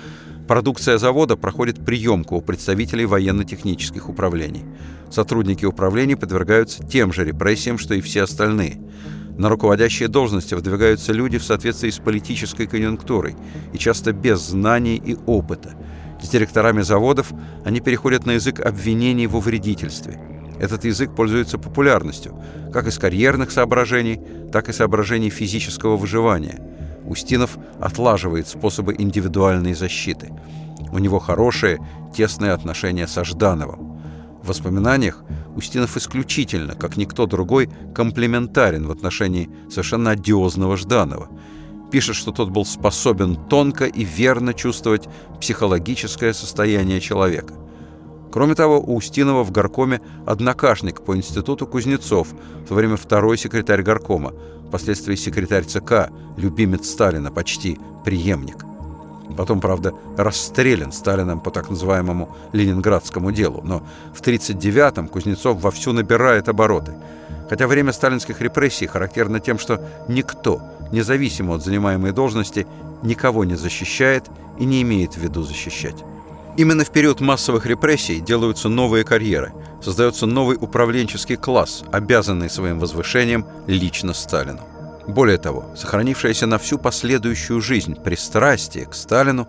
продукция 0.49 0.99
завода 0.99 1.37
проходит 1.37 1.85
приемку 1.85 2.37
у 2.37 2.41
представителей 2.41 3.07
военно-технических 3.07 4.09
управлений. 4.09 4.65
Сотрудники 5.11 5.65
управлений 5.65 6.17
подвергаются 6.17 6.83
тем 6.83 7.13
же 7.13 7.25
репрессиям, 7.25 7.79
что 7.79 7.95
и 7.95 8.01
все 8.01 8.23
остальные– 8.23 8.81
на 9.39 9.49
руководящие 9.49 10.09
должности 10.09 10.55
выдвигаются 10.55 11.13
люди 11.13 11.39
в 11.39 11.45
соответствии 11.45 11.91
с 11.91 11.99
политической 12.01 12.67
конъюнктурой 12.67 13.37
и 13.73 13.79
часто 13.79 14.13
без 14.13 14.41
знаний 14.41 14.97
и 14.97 15.17
опыта. 15.27 15.77
С 16.21 16.29
директорами 16.29 16.83
заводов 16.83 17.31
они 17.65 17.79
переходят 17.79 18.27
на 18.27 18.33
язык 18.33 18.59
обвинений 18.59 19.29
во 19.29 19.39
вредительстве. 19.39 20.21
Этот 20.59 20.85
язык 20.85 21.15
пользуется 21.15 21.57
популярностью, 21.57 22.37
как 22.73 22.89
из 22.89 22.99
карьерных 22.99 23.53
соображений, 23.53 24.21
так 24.53 24.69
и 24.69 24.73
соображений 24.73 25.31
физического 25.31 25.97
выживания. 25.97 26.61
Устинов 27.09 27.59
отлаживает 27.81 28.49
способы 28.49 28.95
индивидуальной 28.99 29.75
защиты. 29.75 30.31
У 30.93 30.99
него 30.99 31.19
хорошие, 31.19 31.79
тесные 32.15 32.53
отношения 32.53 33.07
со 33.09 33.25
Ждановым. 33.25 33.99
В 34.43 34.49
воспоминаниях 34.49 35.25
Устинов 35.57 35.97
исключительно, 35.97 36.75
как 36.75 36.97
никто 36.97 37.27
другой, 37.27 37.71
комплементарен 37.95 38.87
в 38.87 38.91
отношении 38.91 39.51
совершенно 39.71 40.11
одиозного 40.11 40.77
Жданова. 40.77 41.29
Пишет, 41.91 42.17
что 42.17 42.31
тот 42.31 42.51
был 42.51 42.67
способен 42.67 43.37
тонко 43.49 43.87
и 43.87 44.05
верно 44.05 44.53
чувствовать 44.53 45.09
психологическое 45.41 46.35
состояние 46.35 47.01
человека. 47.01 47.55
Кроме 48.31 48.55
того, 48.55 48.79
у 48.81 48.97
Устинова 48.97 49.43
в 49.43 49.51
горкоме 49.51 50.01
однокашник 50.27 51.01
по 51.03 51.17
институту 51.17 51.67
Кузнецов, 51.67 52.29
в 52.65 52.69
то 52.69 52.75
время 52.75 52.97
второй 52.97 53.39
секретарь 53.39 53.83
горкома, 53.83 54.33
впоследствии 54.69 55.15
секретарь 55.15 55.65
ЦК, 55.65 56.11
любимец 56.37 56.89
Сталина, 56.89 57.31
почти 57.31 57.79
преемник. 58.05 58.65
Потом, 59.37 59.61
правда, 59.61 59.95
расстрелян 60.17 60.93
Сталином 60.93 61.41
по 61.41 61.51
так 61.51 61.71
называемому 61.71 62.35
ленинградскому 62.53 63.31
делу. 63.33 63.61
Но 63.65 63.83
в 64.15 64.23
1939-м 64.23 65.09
Кузнецов 65.09 65.61
вовсю 65.61 65.93
набирает 65.93 66.49
обороты. 66.49 66.95
Хотя 67.49 67.67
время 67.67 67.93
сталинских 67.93 68.41
репрессий 68.41 68.87
характерно 68.87 69.41
тем, 69.41 69.59
что 69.59 69.81
никто, 70.09 70.61
независимо 70.93 71.55
от 71.55 71.65
занимаемой 71.65 72.13
должности, 72.13 72.67
никого 73.03 73.45
не 73.45 73.55
защищает 73.55 74.25
и 74.59 74.65
не 74.65 74.83
имеет 74.83 75.15
в 75.15 75.19
виду 75.19 75.43
защищать. 75.43 76.05
Именно 76.59 76.85
в 76.85 76.91
период 76.91 77.21
массовых 77.21 77.67
репрессий 77.67 78.19
делаются 78.19 78.69
новые 78.69 79.05
карьеры, 79.05 79.53
создается 79.81 80.27
новый 80.27 80.59
управленческий 80.61 81.37
класс, 81.37 81.85
обязанный 81.93 82.51
своим 82.51 82.81
возвышением 82.81 83.47
лично 83.69 84.13
Сталину. 84.13 84.67
Более 85.07 85.39
того, 85.39 85.73
сохранившееся 85.77 86.47
на 86.47 86.59
всю 86.59 86.77
последующую 86.77 87.61
жизнь 87.61 87.95
пристрастие 87.95 88.87
к 88.87 88.95
Сталину 88.95 89.47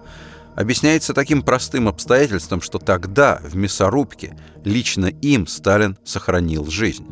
объясняется 0.53 1.15
таким 1.15 1.41
простым 1.41 1.87
обстоятельством, 1.87 2.61
что 2.61 2.77
тогда, 2.77 3.41
в 3.43 3.55
мясорубке, 3.55 4.37
лично 4.63 5.07
им 5.07 5.47
Сталин 5.47 5.97
сохранил 6.03 6.67
жизнь. 6.67 7.07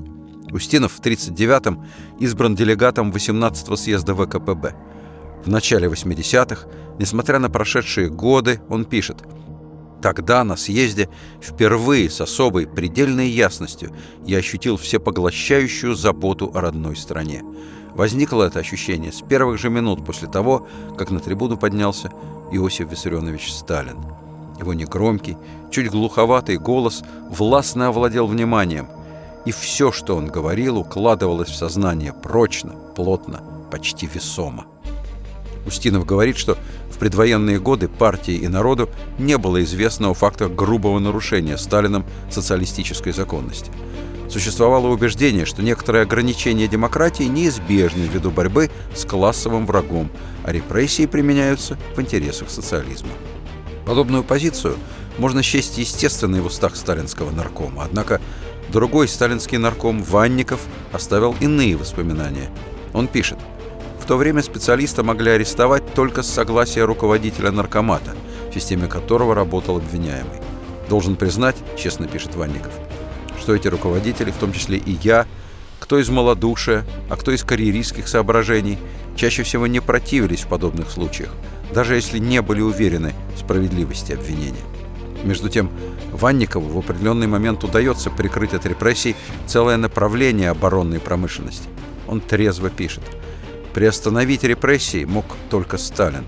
Устинов 0.52 0.92
в 0.92 1.02
1939-м 1.02 1.88
избран 2.20 2.54
делегатом 2.54 3.12
18-го 3.12 3.76
съезда 3.76 4.14
ВКПБ. 4.14 4.76
В 5.44 5.50
начале 5.50 5.88
80-х, 5.88 6.68
несмотря 7.00 7.40
на 7.40 7.50
прошедшие 7.50 8.10
годы, 8.10 8.62
он 8.70 8.86
пишет 8.86 9.24
«Тогда 10.08 10.46
на 10.46 10.56
съезде 10.56 11.10
впервые 11.42 12.10
с 12.10 12.22
особой 12.22 12.66
предельной 12.66 13.28
ясностью 13.28 13.94
я 14.26 14.38
ощутил 14.38 14.78
всепоглощающую 14.78 15.96
заботу 15.96 16.50
о 16.54 16.62
родной 16.62 16.96
стране. 16.96 17.44
Возникло 17.94 18.44
это 18.44 18.60
ощущение 18.60 19.12
с 19.12 19.22
первых 19.22 19.60
же 19.60 19.70
минут 19.70 20.06
после 20.06 20.30
того, 20.30 20.66
как 20.98 21.12
на 21.12 21.20
трибуну 21.20 21.58
поднялся 21.58 22.10
Иосиф 22.54 22.90
Виссарионович 22.90 23.52
Сталин. 23.52 23.98
Его 24.58 24.74
негромкий, 24.74 25.36
чуть 25.72 25.92
глуховатый 25.92 26.56
голос 26.56 27.04
властно 27.30 27.90
овладел 27.90 28.28
вниманием, 28.28 28.88
и 29.46 29.52
все, 29.52 29.92
что 29.92 30.16
он 30.16 30.28
говорил, 30.28 30.78
укладывалось 30.78 31.50
в 31.50 31.56
сознание 31.58 32.14
прочно, 32.14 32.72
плотно, 32.96 33.44
почти 33.70 34.08
весомо. 34.08 34.68
Устинов 35.68 36.06
говорит, 36.06 36.38
что 36.38 36.58
в 36.90 36.98
предвоенные 36.98 37.60
годы 37.60 37.90
партии 37.90 38.36
и 38.36 38.48
народу 38.48 38.90
не 39.20 39.38
было 39.38 39.64
известного 39.64 40.14
факта 40.14 40.48
грубого 40.48 40.98
нарушения 41.00 41.58
Сталином 41.58 42.06
социалистической 42.32 43.12
законности. 43.12 43.70
Существовало 44.30 44.88
убеждение, 44.88 45.46
что 45.46 45.62
некоторые 45.62 46.04
ограничения 46.04 46.68
демократии 46.68 47.24
неизбежны 47.24 48.04
ввиду 48.04 48.32
борьбы 48.32 48.70
с 48.96 49.06
классовым 49.06 49.66
врагом, 49.66 50.10
а 50.44 50.52
репрессии 50.52 51.06
применяются 51.06 51.78
в 51.96 52.02
интересах 52.02 52.50
социализма. 52.50 53.10
Подобную 53.86 54.24
позицию 54.24 54.78
можно 55.18 55.44
счесть 55.44 55.78
естественной 55.78 56.42
в 56.42 56.48
устах 56.48 56.76
сталинского 56.76 57.32
наркома, 57.32 57.84
однако 57.84 58.22
другой 58.70 59.08
сталинский 59.08 59.58
нарком 59.58 60.04
Ванников 60.04 60.62
оставил 60.92 61.36
иные 61.40 61.78
воспоминания. 61.78 62.50
Он 62.94 63.08
пишет– 63.08 63.38
то 64.08 64.16
время 64.16 64.42
специалиста 64.42 65.04
могли 65.04 65.32
арестовать 65.32 65.94
только 65.94 66.24
с 66.24 66.30
согласия 66.30 66.86
руководителя 66.86 67.52
наркомата, 67.52 68.16
в 68.50 68.54
системе 68.54 68.88
которого 68.88 69.36
работал 69.36 69.78
обвиняемый. 69.78 70.40
Должен 70.90 71.18
признать, 71.18 71.58
честно 71.78 72.08
пишет 72.08 72.34
Ванников, 72.36 72.72
что 73.38 73.54
эти 73.54 73.68
руководители, 73.68 74.32
в 74.32 74.38
том 74.38 74.54
числе 74.54 74.78
и 74.78 74.98
я, 75.04 75.28
кто 75.82 76.00
из 76.00 76.08
малодушия, 76.08 76.86
а 77.10 77.18
кто 77.18 77.34
из 77.34 77.44
карьеристских 77.44 78.08
соображений, 78.08 78.78
чаще 79.18 79.44
всего 79.44 79.68
не 79.68 79.82
противились 79.82 80.44
в 80.44 80.48
подобных 80.48 80.90
случаях, 80.90 81.34
даже 81.74 81.96
если 81.96 82.18
не 82.18 82.42
были 82.42 82.62
уверены 82.62 83.14
в 83.36 83.40
справедливости 83.40 84.14
обвинения. 84.14 84.64
Между 85.26 85.50
тем, 85.50 85.70
Ванникову 86.14 86.70
в 86.70 86.78
определенный 86.78 87.28
момент 87.28 87.66
удается 87.66 88.10
прикрыть 88.10 88.54
от 88.54 88.66
репрессий 88.66 89.18
целое 89.48 89.76
направление 89.76 90.52
оборонной 90.52 91.02
промышленности. 91.02 91.68
Он 92.08 92.22
трезво 92.22 92.70
пишет– 92.70 93.04
Приостановить 93.78 94.44
репрессии 94.44 95.06
мог 95.06 95.24
только 95.52 95.78
Сталин. 95.78 96.26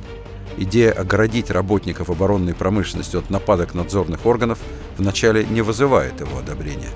Идея 0.58 0.92
оградить 0.92 1.50
работников 1.50 2.12
оборонной 2.12 2.54
промышленности 2.54 3.16
от 3.16 3.32
нападок 3.32 3.74
надзорных 3.74 4.28
органов 4.28 4.60
вначале 5.00 5.44
не 5.46 5.64
вызывает 5.64 6.20
его 6.20 6.38
одобрения. 6.38 6.92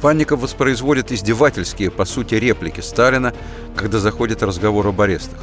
Панников 0.00 0.40
воспроизводит 0.40 1.12
издевательские, 1.12 1.92
по 1.92 2.04
сути, 2.04 2.34
реплики 2.34 2.80
Сталина, 2.80 3.32
когда 3.76 4.00
заходит 4.00 4.42
разговор 4.42 4.88
об 4.88 5.00
арестах. 5.00 5.38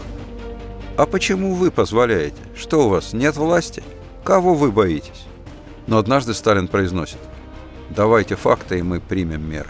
«А 0.98 1.06
почему 1.06 1.56
вы 1.56 1.72
позволяете? 1.72 2.42
Что 2.54 2.86
у 2.86 2.90
вас, 2.90 3.14
нет 3.14 3.38
власти? 3.38 3.82
Кого 4.26 4.56
вы 4.56 4.74
боитесь?» 4.74 5.26
Но 5.88 6.00
однажды 6.00 6.34
Сталин 6.34 6.68
произносит 6.68 7.20
«Давайте 7.90 8.36
факты, 8.36 8.80
и 8.80 8.82
мы 8.82 9.00
примем 9.00 9.50
меры». 9.50 9.70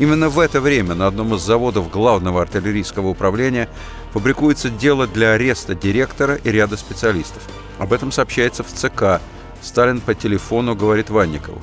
Именно 0.00 0.30
в 0.30 0.38
это 0.40 0.62
время 0.62 0.94
на 0.94 1.08
одном 1.08 1.34
из 1.34 1.42
заводов 1.42 1.90
главного 1.90 2.40
артиллерийского 2.40 3.08
управления 3.08 3.68
фабрикуется 4.14 4.70
дело 4.70 5.06
для 5.06 5.32
ареста 5.32 5.74
директора 5.74 6.36
и 6.36 6.50
ряда 6.50 6.78
специалистов. 6.78 7.42
Об 7.78 7.92
этом 7.92 8.10
сообщается 8.10 8.62
в 8.64 8.68
ЦК. 8.68 9.20
Сталин 9.60 10.00
по 10.00 10.14
телефону 10.14 10.74
говорит 10.74 11.10
Ванникову. 11.10 11.60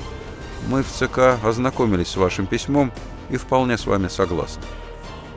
«Мы 0.68 0.84
в 0.84 0.88
ЦК 0.88 1.44
ознакомились 1.44 2.10
с 2.10 2.16
вашим 2.16 2.46
письмом 2.46 2.94
и 3.32 3.38
вполне 3.38 3.76
с 3.76 3.88
вами 3.88 4.08
согласны». 4.08 4.62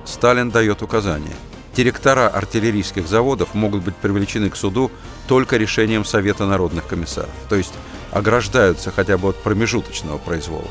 Сталин 0.04 0.50
дает 0.50 0.82
указания. 0.82 1.34
Директора 1.74 2.28
артиллерийских 2.28 3.08
заводов 3.08 3.54
могут 3.54 3.82
быть 3.82 3.96
привлечены 3.96 4.50
к 4.50 4.56
суду 4.56 4.90
только 5.26 5.56
решением 5.56 6.04
Совета 6.04 6.44
народных 6.44 6.86
комиссаров, 6.86 7.30
то 7.48 7.56
есть 7.56 7.72
ограждаются 8.12 8.90
хотя 8.90 9.16
бы 9.16 9.30
от 9.30 9.36
промежуточного 9.42 10.18
произвола. 10.18 10.68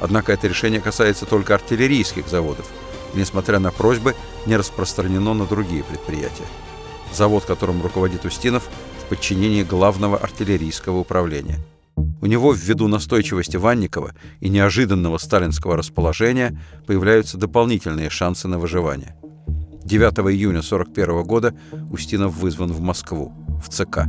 Однако 0.00 0.32
это 0.32 0.46
решение 0.46 0.80
касается 0.80 1.26
только 1.26 1.54
артиллерийских 1.54 2.28
заводов, 2.28 2.66
несмотря 3.14 3.58
на 3.58 3.70
просьбы, 3.70 4.14
не 4.46 4.56
распространено 4.56 5.34
на 5.34 5.46
другие 5.46 5.82
предприятия. 5.82 6.46
Завод, 7.12 7.44
которым 7.44 7.82
руководит 7.82 8.24
Устинов, 8.24 8.68
в 9.02 9.08
подчинении 9.08 9.62
главного 9.62 10.18
артиллерийского 10.18 10.98
управления. 10.98 11.58
У 12.20 12.26
него 12.26 12.52
ввиду 12.52 12.88
настойчивости 12.88 13.56
Ванникова 13.56 14.12
и 14.40 14.48
неожиданного 14.48 15.18
сталинского 15.18 15.76
расположения 15.76 16.60
появляются 16.86 17.38
дополнительные 17.38 18.10
шансы 18.10 18.48
на 18.48 18.58
выживание. 18.58 19.16
9 19.84 20.18
июня 20.30 20.58
1941 20.58 21.22
года 21.22 21.54
Устинов 21.90 22.36
вызван 22.36 22.72
в 22.72 22.80
Москву, 22.80 23.32
в 23.64 23.68
ЦК. 23.70 24.00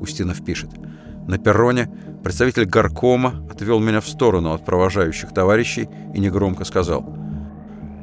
Устинов 0.00 0.44
пишет– 0.44 0.70
на 1.26 1.38
перроне 1.38 1.88
представитель 2.22 2.66
горкома 2.66 3.46
отвел 3.50 3.80
меня 3.80 4.00
в 4.00 4.08
сторону 4.08 4.52
от 4.52 4.64
провожающих 4.64 5.32
товарищей 5.32 5.88
и 6.14 6.20
негромко 6.20 6.64
сказал. 6.64 7.04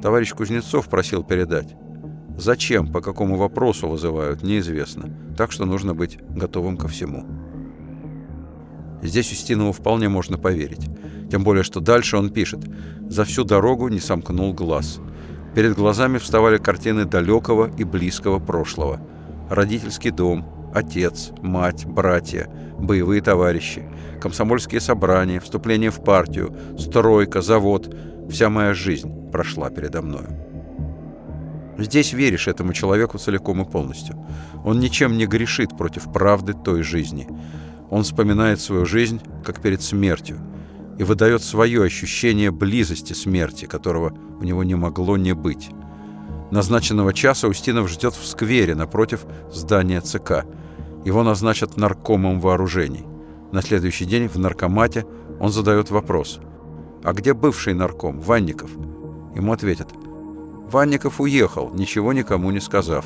«Товарищ 0.02 0.34
Кузнецов 0.34 0.88
просил 0.88 1.24
передать. 1.24 1.76
Зачем, 2.38 2.92
по 2.92 3.02
какому 3.02 3.36
вопросу 3.38 3.88
вызывают, 3.88 4.44
неизвестно. 4.44 5.10
Так 5.38 5.52
что 5.52 5.66
нужно 5.66 5.94
быть 5.94 6.20
готовым 6.30 6.78
ко 6.78 6.88
всему». 6.88 7.26
Здесь 9.02 9.32
Устинову 9.32 9.72
вполне 9.72 10.10
можно 10.10 10.38
поверить. 10.38 10.90
Тем 11.32 11.44
более, 11.44 11.64
что 11.64 11.80
дальше 11.80 12.18
он 12.18 12.30
пишет 12.30 12.60
«За 13.10 13.24
всю 13.24 13.44
дорогу 13.44 13.88
не 13.88 14.00
сомкнул 14.00 14.54
глаз». 14.54 15.00
Перед 15.56 15.76
глазами 15.76 16.18
вставали 16.18 16.58
картины 16.58 17.06
далекого 17.06 17.70
и 17.78 17.84
близкого 17.84 18.40
прошлого. 18.40 19.02
Родительский 19.50 20.12
дом, 20.12 20.46
отец, 20.74 21.32
мать, 21.42 21.86
братья, 21.86 22.50
боевые 22.78 23.22
товарищи, 23.22 23.84
комсомольские 24.22 24.82
собрания, 24.82 25.40
вступление 25.40 25.92
в 25.92 26.04
партию, 26.04 26.56
стройка, 26.78 27.42
завод. 27.42 27.94
Вся 28.30 28.50
моя 28.50 28.74
жизнь 28.74 29.32
прошла 29.32 29.70
передо 29.70 30.02
мною. 30.02 30.28
Здесь 31.80 32.12
веришь 32.12 32.48
этому 32.48 32.74
человеку 32.74 33.18
целиком 33.18 33.62
и 33.62 33.70
полностью. 33.70 34.16
Он 34.66 34.80
ничем 34.80 35.18
не 35.18 35.26
грешит 35.26 35.78
против 35.78 36.12
правды 36.12 36.54
той 36.54 36.84
жизни. 36.84 37.28
Он 37.90 38.04
вспоминает 38.04 38.60
свою 38.60 38.86
жизнь, 38.86 39.22
как 39.46 39.62
перед 39.62 39.82
смертью, 39.82 40.38
и 40.98 41.04
выдает 41.04 41.42
свое 41.42 41.84
ощущение 41.84 42.52
близости 42.52 43.14
смерти, 43.14 43.66
которого 43.66 44.14
у 44.40 44.44
него 44.44 44.64
не 44.64 44.76
могло 44.76 45.16
не 45.16 45.34
быть. 45.34 45.70
Назначенного 46.52 47.14
часа 47.14 47.48
Устинов 47.48 47.90
ждет 47.90 48.16
в 48.16 48.26
сквере 48.26 48.76
напротив 48.76 49.26
здания 49.52 50.02
ЦК. 50.02 50.46
Его 51.06 51.24
назначат 51.24 51.78
наркомом 51.78 52.40
вооружений. 52.40 53.06
На 53.52 53.62
следующий 53.62 54.06
день 54.06 54.28
в 54.28 54.38
наркомате 54.38 55.06
он 55.40 55.52
задает 55.52 55.92
вопрос. 55.92 56.40
«А 57.04 57.14
где 57.14 57.34
бывший 57.34 57.74
нарком, 57.74 58.20
Ванников?» 58.20 58.72
Ему 59.36 59.54
ответят. 59.54 59.90
«Ванников 60.70 61.22
уехал, 61.22 61.72
ничего 61.74 62.14
никому 62.14 62.52
не 62.52 62.60
сказав». 62.60 63.06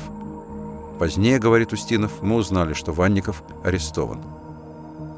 Позднее, 0.98 1.38
говорит 1.38 1.72
Устинов, 1.72 2.22
мы 2.22 2.36
узнали, 2.36 2.72
что 2.72 2.92
Ванников 2.92 3.42
арестован. 3.64 4.20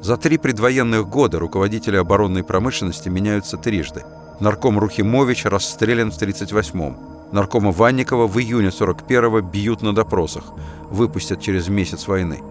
За 0.01 0.17
три 0.17 0.37
предвоенных 0.37 1.07
года 1.07 1.39
руководители 1.39 1.97
оборонной 1.97 2.43
промышленности 2.43 3.09
меняются 3.09 3.57
трижды. 3.57 4.03
Нарком 4.39 4.79
Рухимович 4.79 5.45
расстрелян 5.45 6.11
в 6.11 6.17
1938-м. 6.21 7.16
Наркома 7.31 7.71
Ванникова 7.71 8.27
в 8.27 8.39
июне 8.39 8.69
41-го 8.69 9.41
бьют 9.41 9.81
на 9.81 9.93
допросах, 9.93 10.45
выпустят 10.89 11.41
через 11.41 11.67
месяц 11.67 12.07
войны. 12.07 12.41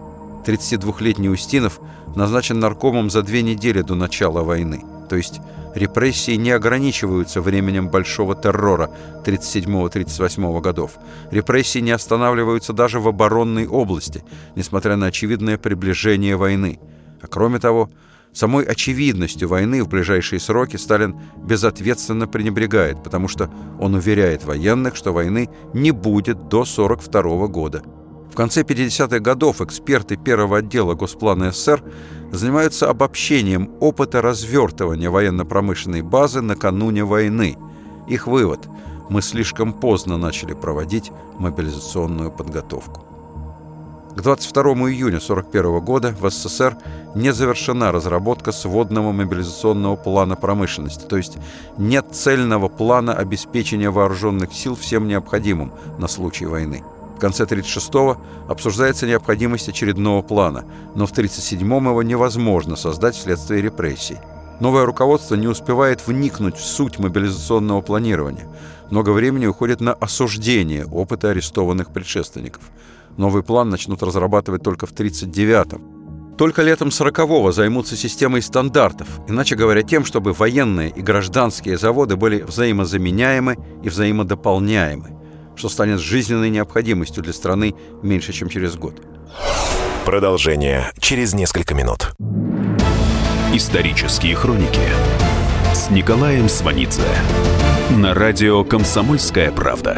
32-летний 0.45 1.29
Устинов 1.29 1.79
назначен 2.15 2.59
наркомом 2.59 3.09
за 3.09 3.21
две 3.21 3.41
недели 3.41 3.81
до 3.81 3.95
начала 3.95 4.43
войны. 4.43 4.83
То 5.09 5.15
есть 5.15 5.41
репрессии 5.75 6.35
не 6.35 6.51
ограничиваются 6.51 7.41
временем 7.41 7.89
большого 7.89 8.35
террора 8.35 8.89
37-38 9.25 10.61
годов. 10.61 10.91
Репрессии 11.31 11.79
не 11.79 11.91
останавливаются 11.91 12.73
даже 12.73 12.99
в 12.99 13.07
оборонной 13.07 13.67
области, 13.67 14.23
несмотря 14.55 14.95
на 14.95 15.07
очевидное 15.07 15.57
приближение 15.57 16.35
войны. 16.35 16.79
А 17.21 17.27
кроме 17.27 17.59
того, 17.59 17.89
Самой 18.33 18.65
очевидностью 18.65 19.47
войны 19.47 19.83
в 19.83 19.87
ближайшие 19.87 20.39
сроки 20.39 20.77
Сталин 20.77 21.19
безответственно 21.37 22.27
пренебрегает, 22.27 23.03
потому 23.03 23.27
что 23.27 23.49
он 23.79 23.95
уверяет 23.95 24.45
военных, 24.45 24.95
что 24.95 25.11
войны 25.11 25.49
не 25.73 25.91
будет 25.91 26.47
до 26.49 26.61
1942 26.61 27.47
года. 27.47 27.83
В 28.31 28.35
конце 28.35 28.61
50-х 28.61 29.19
годов 29.19 29.61
эксперты 29.61 30.15
первого 30.15 30.59
отдела 30.59 30.93
Госплана 30.93 31.51
СССР 31.51 31.83
занимаются 32.31 32.89
обобщением 32.89 33.71
опыта 33.79 34.21
развертывания 34.21 35.09
военно-промышленной 35.09 36.03
базы 36.03 36.41
накануне 36.41 37.03
войны. 37.03 37.57
Их 38.07 38.27
вывод– 38.27 38.67
мы 39.09 39.21
слишком 39.21 39.73
поздно 39.73 40.17
начали 40.17 40.53
проводить 40.53 41.11
мобилизационную 41.39 42.31
подготовку. 42.31 43.06
К 44.17 44.23
22 44.23 44.63
июня 44.89 45.17
1941 45.17 45.79
года 45.79 46.15
в 46.19 46.27
СССР 46.27 46.75
не 47.13 47.31
завершена 47.31 47.91
разработка 47.91 48.51
сводного 48.51 49.11
мобилизационного 49.11 49.95
плана 49.95 50.35
промышленности, 50.35 51.05
то 51.05 51.17
есть 51.17 51.37
нет 51.77 52.07
цельного 52.13 52.67
плана 52.67 53.13
обеспечения 53.13 53.91
вооруженных 53.91 54.53
сил 54.53 54.75
всем 54.75 55.07
необходимым 55.07 55.71
на 55.99 56.07
случай 56.07 56.47
войны. 56.47 56.83
В 57.15 57.19
конце 57.19 57.43
1936-го 57.43 58.17
обсуждается 58.49 59.05
необходимость 59.05 59.69
очередного 59.69 60.23
плана, 60.23 60.65
но 60.95 61.05
в 61.05 61.13
1937-м 61.13 61.87
его 61.87 62.01
невозможно 62.01 62.75
создать 62.75 63.15
вследствие 63.15 63.61
репрессий. 63.61 64.17
Новое 64.59 64.87
руководство 64.87 65.35
не 65.35 65.47
успевает 65.47 66.07
вникнуть 66.07 66.57
в 66.57 66.65
суть 66.65 66.97
мобилизационного 66.97 67.81
планирования. 67.81 68.47
Много 68.89 69.11
времени 69.11 69.45
уходит 69.45 69.79
на 69.79 69.93
осуждение 69.93 70.87
опыта 70.87 71.29
арестованных 71.29 71.91
предшественников. 71.91 72.63
Новый 73.17 73.43
план 73.43 73.69
начнут 73.69 74.01
разрабатывать 74.03 74.63
только 74.63 74.85
в 74.85 74.93
1939-м. 74.93 76.35
Только 76.37 76.61
летом 76.61 76.89
40-го 76.89 77.51
займутся 77.51 77.97
системой 77.97 78.41
стандартов, 78.41 79.07
иначе 79.27 79.55
говоря, 79.55 79.81
тем, 79.81 80.05
чтобы 80.05 80.33
военные 80.33 80.91
и 80.91 81.01
гражданские 81.01 81.77
заводы 81.77 82.15
были 82.15 82.43
взаимозаменяемы 82.43 83.57
и 83.83 83.89
взаимодополняемы 83.89 85.17
что 85.57 85.69
станет 85.69 85.99
жизненной 85.99 86.49
необходимостью 86.49 87.23
для 87.23 87.33
страны 87.33 87.73
меньше, 88.03 88.31
чем 88.31 88.49
через 88.49 88.75
год. 88.75 89.01
Продолжение 90.05 90.91
через 90.99 91.33
несколько 91.33 91.73
минут. 91.73 92.13
Исторические 93.53 94.35
хроники 94.35 94.87
с 95.73 95.89
Николаем 95.89 96.47
Сванидзе 96.47 97.01
на 97.89 98.13
радио 98.13 98.63
«Комсомольская 98.63 99.51
правда». 99.51 99.97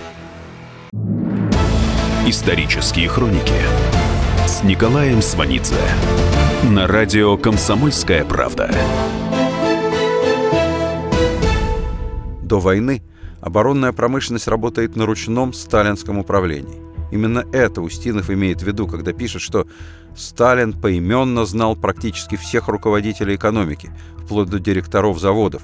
Исторические 2.31 3.09
хроники 3.09 3.59
с 4.47 4.63
Николаем 4.63 5.21
Сванидзе 5.21 5.75
на 6.63 6.87
радио 6.87 7.35
«Комсомольская 7.35 8.23
правда». 8.23 8.73
до 12.41 12.61
войны 12.61 13.03
оборонная 13.41 13.91
промышленность 13.91 14.47
работает 14.47 14.95
на 14.95 15.05
ручном 15.05 15.51
сталинском 15.51 16.19
управлении. 16.19 16.81
Именно 17.11 17.43
это 17.51 17.81
Устинов 17.81 18.29
имеет 18.29 18.61
в 18.61 18.65
виду, 18.65 18.87
когда 18.87 19.11
пишет, 19.11 19.41
что 19.41 19.67
Сталин 20.15 20.71
поименно 20.71 21.43
знал 21.45 21.75
практически 21.75 22.37
всех 22.37 22.69
руководителей 22.69 23.35
экономики, 23.35 23.91
вплоть 24.23 24.49
до 24.49 24.57
директоров 24.57 25.19
заводов, 25.19 25.63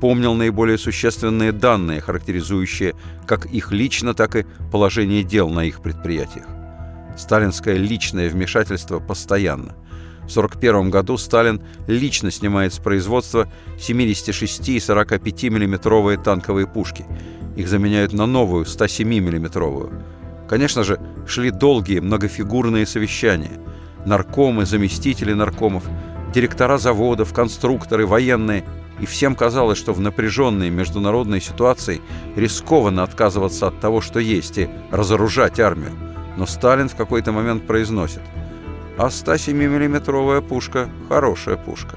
помнил 0.00 0.34
наиболее 0.34 0.78
существенные 0.78 1.52
данные, 1.52 2.00
характеризующие 2.00 2.94
как 3.26 3.46
их 3.46 3.72
лично, 3.72 4.14
так 4.14 4.36
и 4.36 4.46
положение 4.70 5.22
дел 5.22 5.48
на 5.48 5.64
их 5.64 5.82
предприятиях. 5.82 6.46
Сталинское 7.16 7.76
личное 7.76 8.28
вмешательство 8.28 9.00
постоянно– 9.00 9.74
в 10.28 10.30
1941 10.30 10.90
году 10.90 11.16
Сталин 11.16 11.62
лично 11.86 12.30
снимает 12.30 12.74
с 12.74 12.78
производства 12.78 13.50
76 13.80 14.68
и 14.68 14.78
45 14.78 15.44
миллиметровые 15.44 16.18
танковые 16.18 16.66
пушки. 16.66 17.06
Их 17.56 17.66
заменяют 17.66 18.12
на 18.12 18.26
новую 18.26 18.66
107 18.66 19.08
миллиметровую. 19.08 19.90
Конечно 20.46 20.84
же, 20.84 21.00
шли 21.26 21.50
долгие 21.50 22.00
многофигурные 22.00 22.84
совещания. 22.84 23.58
Наркомы, 24.04 24.66
заместители 24.66 25.32
наркомов, 25.32 25.84
директора 26.34 26.76
заводов, 26.76 27.32
конструкторы, 27.32 28.06
военные. 28.06 28.64
И 29.00 29.06
всем 29.06 29.34
казалось, 29.34 29.78
что 29.78 29.92
в 29.92 30.00
напряженной 30.00 30.70
международной 30.70 31.40
ситуации 31.40 32.00
рискованно 32.36 33.02
отказываться 33.02 33.68
от 33.68 33.80
того, 33.80 34.00
что 34.00 34.18
есть, 34.18 34.58
и 34.58 34.68
разоружать 34.90 35.60
армию. 35.60 35.92
Но 36.36 36.46
Сталин 36.46 36.88
в 36.88 36.96
какой-то 36.96 37.32
момент 37.32 37.66
произносит– 37.66 38.22
а 38.98 39.06
107-миллиметровая 39.06 40.40
пушка– 40.40 40.88
хорошая 41.08 41.56
пушка. 41.56 41.96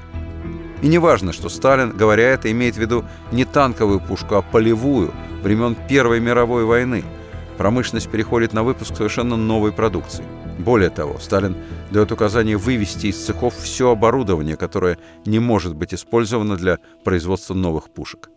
И 0.82 0.86
не 0.86 0.98
важно, 0.98 1.32
что 1.32 1.48
Сталин, 1.48 1.90
говоря 1.90 2.28
это, 2.28 2.50
имеет 2.50 2.76
в 2.76 2.78
виду 2.78 3.04
не 3.32 3.44
танковую 3.44 4.00
пушку, 4.00 4.36
а 4.36 4.42
полевую, 4.42 5.12
времен 5.42 5.76
Первой 5.88 6.20
мировой 6.20 6.64
войны. 6.64 7.02
Промышленность 7.62 8.10
переходит 8.10 8.54
на 8.54 8.64
выпуск 8.64 8.96
совершенно 8.96 9.36
новой 9.36 9.70
продукции. 9.70 10.24
Более 10.58 10.90
того, 10.90 11.20
Сталин 11.20 11.56
дает 11.92 12.10
указание 12.10 12.56
вывести 12.56 13.06
из 13.06 13.24
цехов 13.24 13.54
все 13.54 13.92
оборудование, 13.92 14.56
которое 14.56 14.98
не 15.26 15.38
может 15.38 15.76
быть 15.76 15.94
использовано 15.94 16.56
для 16.56 16.78
производства 17.04 17.54
новых 17.54 17.90
пушек. 17.90 18.30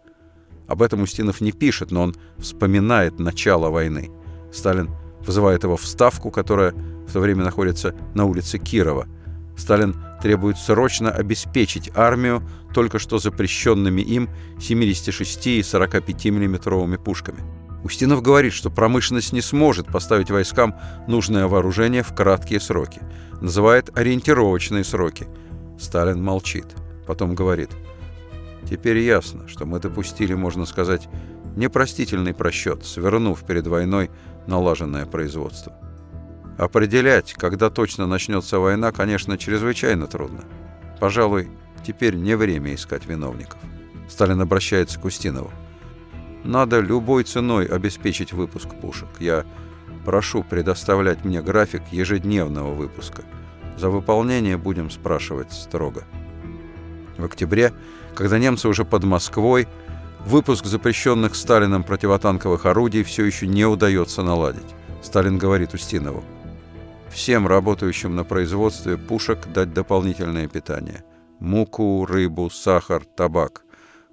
Об 0.68 0.84
этом 0.84 1.02
Устинов 1.02 1.42
не 1.42 1.52
пишет, 1.52 1.90
но 1.90 2.04
он 2.04 2.16
вспоминает 2.38 3.18
начало 3.18 3.72
войны. 3.72 4.12
Сталин 4.54 4.92
вызывает 5.22 5.64
его 5.64 5.76
в 5.76 5.88
Ставку, 5.88 6.30
которая 6.30 6.74
в 7.08 7.12
то 7.12 7.20
время 7.20 7.44
находится 7.44 7.96
на 8.14 8.26
улице 8.26 8.60
Кирова. 8.60 9.08
Сталин 9.58 9.96
требует 10.22 10.60
срочно 10.60 11.10
обеспечить 11.10 11.90
армию 11.96 12.48
только 12.76 13.00
что 13.00 13.18
запрещенными 13.18 14.02
им 14.02 14.30
76 14.62 15.48
и 15.48 15.64
45 15.64 16.26
миллиметровыми 16.26 16.98
пушками. 16.98 17.55
Устинов 17.86 18.24
говорит, 18.24 18.52
что 18.52 18.72
промышленность 18.72 19.32
не 19.32 19.42
сможет 19.42 19.86
поставить 19.86 20.32
войскам 20.32 20.76
нужное 21.08 21.46
вооружение 21.46 22.02
в 22.02 22.16
краткие 22.16 22.60
сроки. 22.60 23.00
Называет 23.42 23.96
ориентировочные 23.96 24.84
сроки. 24.84 25.28
Сталин 25.80 26.22
молчит. 26.22 26.66
Потом 27.06 27.36
говорит, 27.36 27.70
«Теперь 28.68 28.98
ясно, 28.98 29.48
что 29.48 29.68
мы 29.68 29.80
допустили, 29.80 30.34
можно 30.34 30.66
сказать, 30.66 31.08
непростительный 31.56 32.34
просчет, 32.34 32.84
свернув 32.84 33.46
перед 33.46 33.68
войной 33.68 34.10
налаженное 34.48 35.06
производство. 35.06 35.72
Определять, 36.58 37.34
когда 37.34 37.70
точно 37.70 38.08
начнется 38.08 38.58
война, 38.58 38.92
конечно, 38.94 39.38
чрезвычайно 39.38 40.08
трудно. 40.08 40.44
Пожалуй, 41.00 41.50
теперь 41.86 42.16
не 42.16 42.36
время 42.36 42.74
искать 42.74 43.06
виновников. 43.06 43.60
Сталин 44.10 44.42
обращается 44.42 45.00
к 45.00 45.06
Устинову. 45.06 45.52
Надо 46.46 46.80
любой 46.80 47.24
ценой 47.24 47.66
обеспечить 47.66 48.32
выпуск 48.32 48.70
пушек. 48.82 49.10
Я 49.20 49.46
прошу 50.06 50.44
предоставлять 50.44 51.26
мне 51.26 51.42
график 51.42 51.82
ежедневного 51.92 52.74
выпуска. 52.74 53.24
За 53.78 53.90
выполнение 53.90 54.58
будем 54.58 54.90
спрашивать 54.90 55.52
строго. 55.52 56.04
В 57.18 57.26
октябре, 57.26 57.74
когда 58.14 58.38
немцы 58.40 58.68
уже 58.68 58.86
под 58.86 59.04
Москвой, 59.04 59.68
выпуск 60.26 60.66
запрещенных 60.66 61.36
Сталином 61.36 61.84
противотанковых 61.84 62.66
орудий 62.66 63.04
все 63.04 63.26
еще 63.26 63.48
не 63.48 63.66
удается 63.66 64.24
наладить. 64.24 64.76
Сталин 65.02 65.38
говорит 65.38 65.74
Устинову 65.74 66.24
всем 67.16 67.48
работающим 67.48 68.14
на 68.16 68.26
производстве 68.26 68.98
пушек 68.98 69.48
дать 69.48 69.74
дополнительное 69.74 70.50
питание. 70.50 71.04
Муку, 71.40 72.06
рыбу, 72.06 72.50
сахар, 72.50 73.06
табак. 73.06 73.64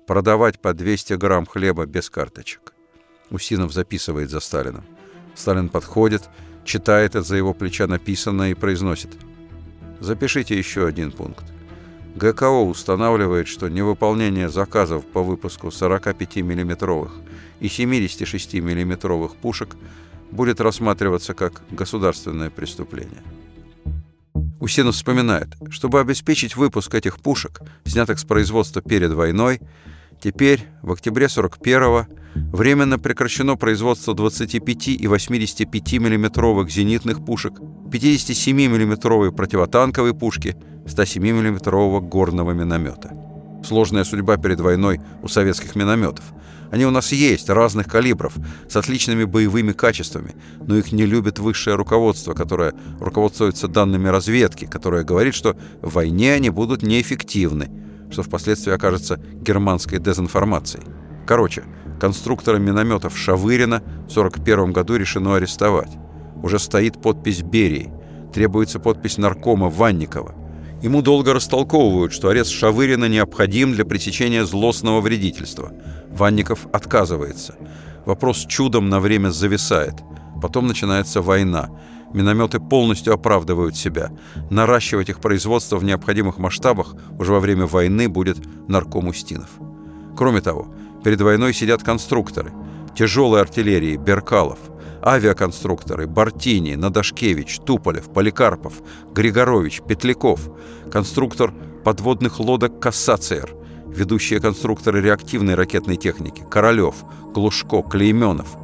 Продавать 0.07 0.61
по 0.61 0.75
200 0.75 1.15
грамм 1.15 1.47
хлеба 1.47 1.87
без 1.87 2.11
карточек. 2.11 2.73
Усинов 3.31 3.73
записывает 3.73 4.31
за 4.31 4.41
Сталином. 4.41 4.85
Сталин 5.35 5.69
подходит, 5.69 6.23
читает 6.65 7.11
это 7.11 7.23
за 7.23 7.37
его 7.37 7.55
плеча 7.55 7.87
написанное 7.87 8.51
и 8.51 8.55
произносит. 8.55 9.11
Запишите 10.01 10.57
еще 10.57 10.87
один 10.87 11.13
пункт. 11.13 11.45
ГКО 12.17 12.63
устанавливает, 12.63 13.49
что 13.49 13.69
невыполнение 13.69 14.49
заказов 14.49 15.07
по 15.07 15.23
выпуску 15.23 15.71
45 15.71 16.37
миллиметровых 16.37 17.13
и 17.61 17.69
76 17.69 18.55
миллиметровых 18.55 19.37
пушек– 19.37 19.77
будет 20.33 20.61
рассматриваться 20.61 21.35
как 21.35 21.63
государственное 21.71 22.51
преступление. 22.51 23.23
Усинов 24.61 24.95
вспоминает, 24.95 25.49
чтобы 25.71 26.01
обеспечить 26.01 26.57
выпуск 26.57 26.95
этих 26.95 27.21
пушек, 27.21 27.61
снятых 27.85 28.19
с 28.19 28.25
производства 28.25 28.81
перед 28.81 29.13
войной, 29.13 29.61
теперь, 30.23 30.61
в 30.83 30.93
октябре 30.93 31.27
41-го, 31.27 32.07
временно 32.35 32.99
прекращено 32.99 33.57
производство 33.57 34.15
25 34.15 34.89
и 34.89 35.07
85 35.07 35.93
миллиметровых 35.95 36.71
зенитных 36.71 37.25
пушек, 37.25 37.55
57 37.91 38.57
миллиметровой 38.57 39.33
противотанковой 39.33 40.15
пушки, 40.15 40.57
107 40.87 41.23
миллиметрового 41.23 42.01
горного 42.01 42.53
миномета. 42.53 43.17
Сложная 43.67 44.05
судьба 44.05 44.37
перед 44.37 44.61
войной 44.61 45.01
у 45.23 45.29
советских 45.29 45.77
минометов– 45.77 46.25
они 46.73 46.87
у 46.87 46.91
нас 46.91 47.13
есть, 47.13 47.51
разных 47.51 47.87
калибров, 47.87 48.35
с 48.67 48.77
отличными 48.77 49.25
боевыми 49.25 49.73
качествами, 49.73 50.35
но 50.67 50.79
их 50.79 50.91
не 50.91 51.05
любит 51.05 51.39
высшее 51.39 51.77
руководство, 51.77 52.33
которое 52.33 52.73
руководствуется 52.99 53.69
данными 53.69 54.09
разведки, 54.09 54.65
которое 54.65 55.05
говорит, 55.05 55.35
что 55.35 55.55
в 55.83 55.93
войне 55.93 56.33
они 56.33 56.49
будут 56.49 56.83
неэффективны, 56.83 57.69
что 58.13 58.23
впоследствии 58.23 58.73
окажется 58.73 59.19
германской 59.35 59.99
дезинформацией. 59.99 60.85
Короче, 61.27 61.65
Конструктора 62.03 62.59
минометов 62.59 63.17
Шавырина 63.17 63.79
в 63.79 64.11
1941 64.11 64.73
году 64.73 64.97
решено 64.97 65.37
арестовать. 65.37 65.93
Уже 66.43 66.59
стоит 66.59 67.01
подпись 67.01 67.43
Берии. 67.43 67.93
Требуется 68.35 68.81
подпись 68.81 69.19
наркома 69.19 69.69
Ванникова. 69.69 70.35
Ему 70.83 71.01
долго 71.01 71.33
растолковывают, 71.33 72.13
что 72.13 72.29
арест 72.29 72.51
Шавырина 72.51 73.05
необходим 73.05 73.73
для 73.73 73.85
пресечения 73.85 74.45
злостного 74.45 75.01
вредительства. 75.01 75.71
Ванников 76.11 76.67
отказывается. 76.73 77.55
Вопрос 78.05 78.47
чудом 78.49 78.89
на 78.89 78.99
время 78.99 79.31
зависает. 79.31 79.95
Потом 80.43 80.67
начинается 80.67 81.23
война. 81.23 81.71
Минометы 82.13 82.61
полностью 82.61 83.15
оправдывают 83.15 83.77
себя. 83.77 84.11
Наращивать 84.51 85.09
их 85.09 85.21
производство 85.21 85.77
в 85.77 85.85
необходимых 85.85 86.39
масштабах 86.39 86.95
уже 87.19 87.33
во 87.33 87.41
время 87.41 87.67
войны 87.67 88.09
будет 88.09 88.39
нарком 88.69 89.09
Устинов. 89.09 89.51
Кроме 90.17 90.41
того, 90.41 90.69
перед 91.05 91.21
войной 91.21 91.55
сидят 91.55 91.83
конструкторы. 91.83 92.53
Тяжелой 92.95 93.41
артиллерии 93.41 93.97
Беркалов, 93.97 94.59
авиаконструкторы 95.03 96.07
Бартини, 96.07 96.75
Надашкевич, 96.75 97.61
Туполев, 97.61 98.13
Поликарпов, 98.13 98.75
Григорович, 99.15 99.81
Петляков, 99.89 100.51
конструктор 100.91 101.55
подводных 101.85 102.39
лодок 102.39 102.79
Кассациер, 102.79 103.55
ведущие 103.87 104.41
конструкторы 104.41 105.01
реактивной 105.01 105.55
ракетной 105.55 105.97
техники 105.97 106.45
Королев, 106.51 106.97
Глушко, 107.33 107.83
Клейменов– 107.83 108.57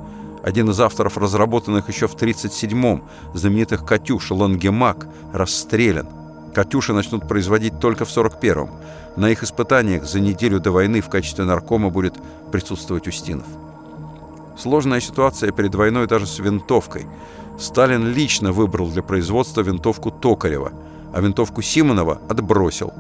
один 0.49 0.71
из 0.71 0.81
авторов 0.81 1.19
разработанных 1.19 1.91
еще 1.91 2.09
в 2.09 2.17
1937-м 2.17 3.05
знаменитых 3.35 3.85
«Катюш» 3.85 4.31
Лангемак 4.31 5.07
расстрелян. 5.35 6.09
«Катюши» 6.55 6.95
начнут 6.95 7.29
производить 7.29 7.79
только 7.79 8.07
в 8.07 8.09
1941-м. 8.09 8.71
На 9.17 9.29
их 9.29 9.43
испытаниях 9.43 10.07
за 10.07 10.21
неделю 10.21 10.59
до 10.59 10.71
войны 10.71 11.03
в 11.03 11.11
качестве 11.11 11.45
наркома 11.45 11.91
будет 11.91 12.15
присутствовать 12.51 13.07
Устинов. 13.07 13.45
Сложная 14.57 15.01
ситуация 15.01 15.53
перед 15.53 15.75
войной 15.75 16.07
даже 16.07 16.27
с 16.27 16.39
винтовкой. 16.39 17.07
Сталин 17.59 18.09
лично 18.09 18.51
выбрал 18.51 18.89
для 18.89 19.03
производства 19.03 19.61
винтовку 19.61 20.11
Токарева, 20.11 20.73
а 21.13 21.21
винтовку 21.21 21.61
Симонова 21.61 22.23
отбросил. 22.27 22.95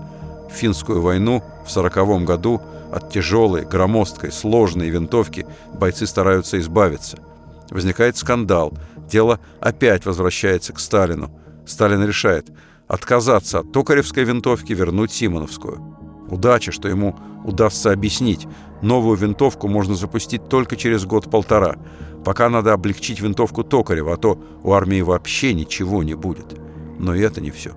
В 0.51 0.53
финскую 0.53 1.01
войну 1.01 1.43
в 1.65 1.71
1940 1.75 2.25
году 2.25 2.61
от 2.93 3.11
тяжелой, 3.11 3.65
громоздкой, 3.65 4.33
сложной 4.33 4.91
винтовки 4.91 5.47
бойцы 5.73 6.07
стараются 6.07 6.59
избавиться. 6.59 7.19
Возникает 7.71 8.17
скандал. 8.17 8.73
Дело 9.11 9.41
опять 9.61 10.07
возвращается 10.07 10.73
к 10.73 10.81
Сталину. 10.81 11.31
Сталин 11.67 12.05
решает 12.05 12.51
отказаться 12.87 13.61
от 13.61 13.73
токаревской 13.73 14.25
винтовки, 14.25 14.73
вернуть 14.73 15.13
Симоновскую. 15.13 15.81
Удача, 16.31 16.73
что 16.73 16.89
ему 16.89 17.17
удастся 17.45 17.93
объяснить. 17.93 18.47
Новую 18.83 19.17
винтовку 19.17 19.69
можно 19.69 19.95
запустить 19.95 20.49
только 20.49 20.77
через 20.77 21.05
год-полтора. 21.05 21.77
Пока 22.25 22.49
надо 22.49 22.73
облегчить 22.73 23.21
винтовку 23.21 23.65
Токарева, 23.65 24.15
а 24.15 24.17
то 24.17 24.43
у 24.63 24.73
армии 24.73 25.01
вообще 25.01 25.55
ничего 25.55 26.03
не 26.03 26.15
будет. 26.15 26.59
Но 26.99 27.15
и 27.15 27.21
это 27.21 27.41
не 27.41 27.51
все. 27.51 27.73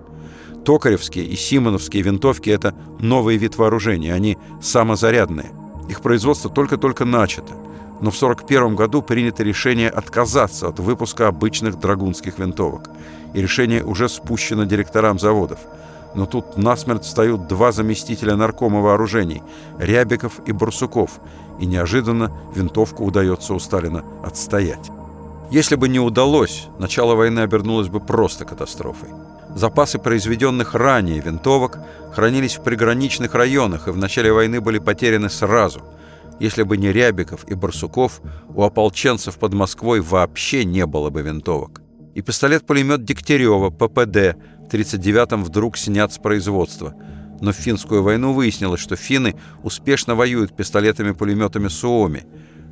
Токаревские 0.64 1.24
и 1.24 1.36
Симоновские 1.36 2.02
винтовки– 2.02 2.50
это 2.50 2.74
новый 3.00 3.36
вид 3.36 3.56
вооружения, 3.56 4.14
они 4.14 4.38
самозарядные. 4.60 5.50
Их 5.88 6.00
производство 6.00 6.50
только-только 6.50 7.04
начато 7.04 7.52
но 8.02 8.10
в 8.10 8.16
1941 8.16 8.74
году 8.74 9.00
принято 9.00 9.44
решение 9.44 9.88
отказаться 9.88 10.66
от 10.66 10.80
выпуска 10.80 11.28
обычных 11.28 11.78
драгунских 11.78 12.36
винтовок. 12.40 12.90
И 13.32 13.40
решение 13.40 13.84
уже 13.84 14.08
спущено 14.08 14.64
директорам 14.64 15.20
заводов. 15.20 15.60
Но 16.16 16.26
тут 16.26 16.56
насмерть 16.56 17.04
встают 17.04 17.46
два 17.46 17.70
заместителя 17.70 18.34
наркома 18.34 18.80
вооружений– 18.80 19.40
Рябиков 19.78 20.40
и 20.46 20.52
Барсуков, 20.52 21.20
и 21.60 21.64
неожиданно 21.64 22.32
винтовку 22.56 23.04
удается 23.04 23.54
у 23.54 23.60
Сталина 23.60 24.04
отстоять. 24.24 24.90
Если 25.52 25.76
бы 25.76 25.88
не 25.88 26.00
удалось, 26.00 26.66
начало 26.80 27.14
войны 27.14 27.40
обернулось 27.40 27.88
бы 27.88 28.00
просто 28.00 28.44
катастрофой. 28.44 29.10
Запасы 29.54 30.00
произведенных 30.00 30.74
ранее 30.74 31.20
винтовок 31.20 31.78
хранились 32.12 32.56
в 32.56 32.62
приграничных 32.62 33.34
районах 33.34 33.86
и 33.86 33.92
в 33.92 33.96
начале 33.96 34.32
войны 34.32 34.60
были 34.60 34.80
потеряны 34.80 35.30
сразу– 35.30 35.82
если 36.42 36.64
бы 36.64 36.76
не 36.76 36.90
Рябиков 36.92 37.44
и 37.48 37.54
Барсуков, 37.54 38.20
у 38.48 38.64
ополченцев 38.64 39.38
под 39.38 39.54
Москвой 39.54 40.00
вообще 40.00 40.64
не 40.64 40.86
было 40.86 41.08
бы 41.08 41.22
винтовок. 41.22 41.80
И 42.16 42.20
пистолет-пулемет 42.20 43.04
Дегтярева, 43.04 43.70
ППД, 43.70 44.36
в 44.58 44.74
1939-м 44.74 45.44
вдруг 45.44 45.78
снят 45.78 46.12
с 46.12 46.18
производства. 46.18 46.94
Но 47.40 47.52
в 47.52 47.56
финскую 47.56 48.02
войну 48.02 48.32
выяснилось, 48.32 48.80
что 48.80 48.96
финны 48.96 49.36
успешно 49.62 50.16
воюют 50.16 50.56
пистолетами-пулеметами 50.56 51.68
Суоми. 51.68 52.24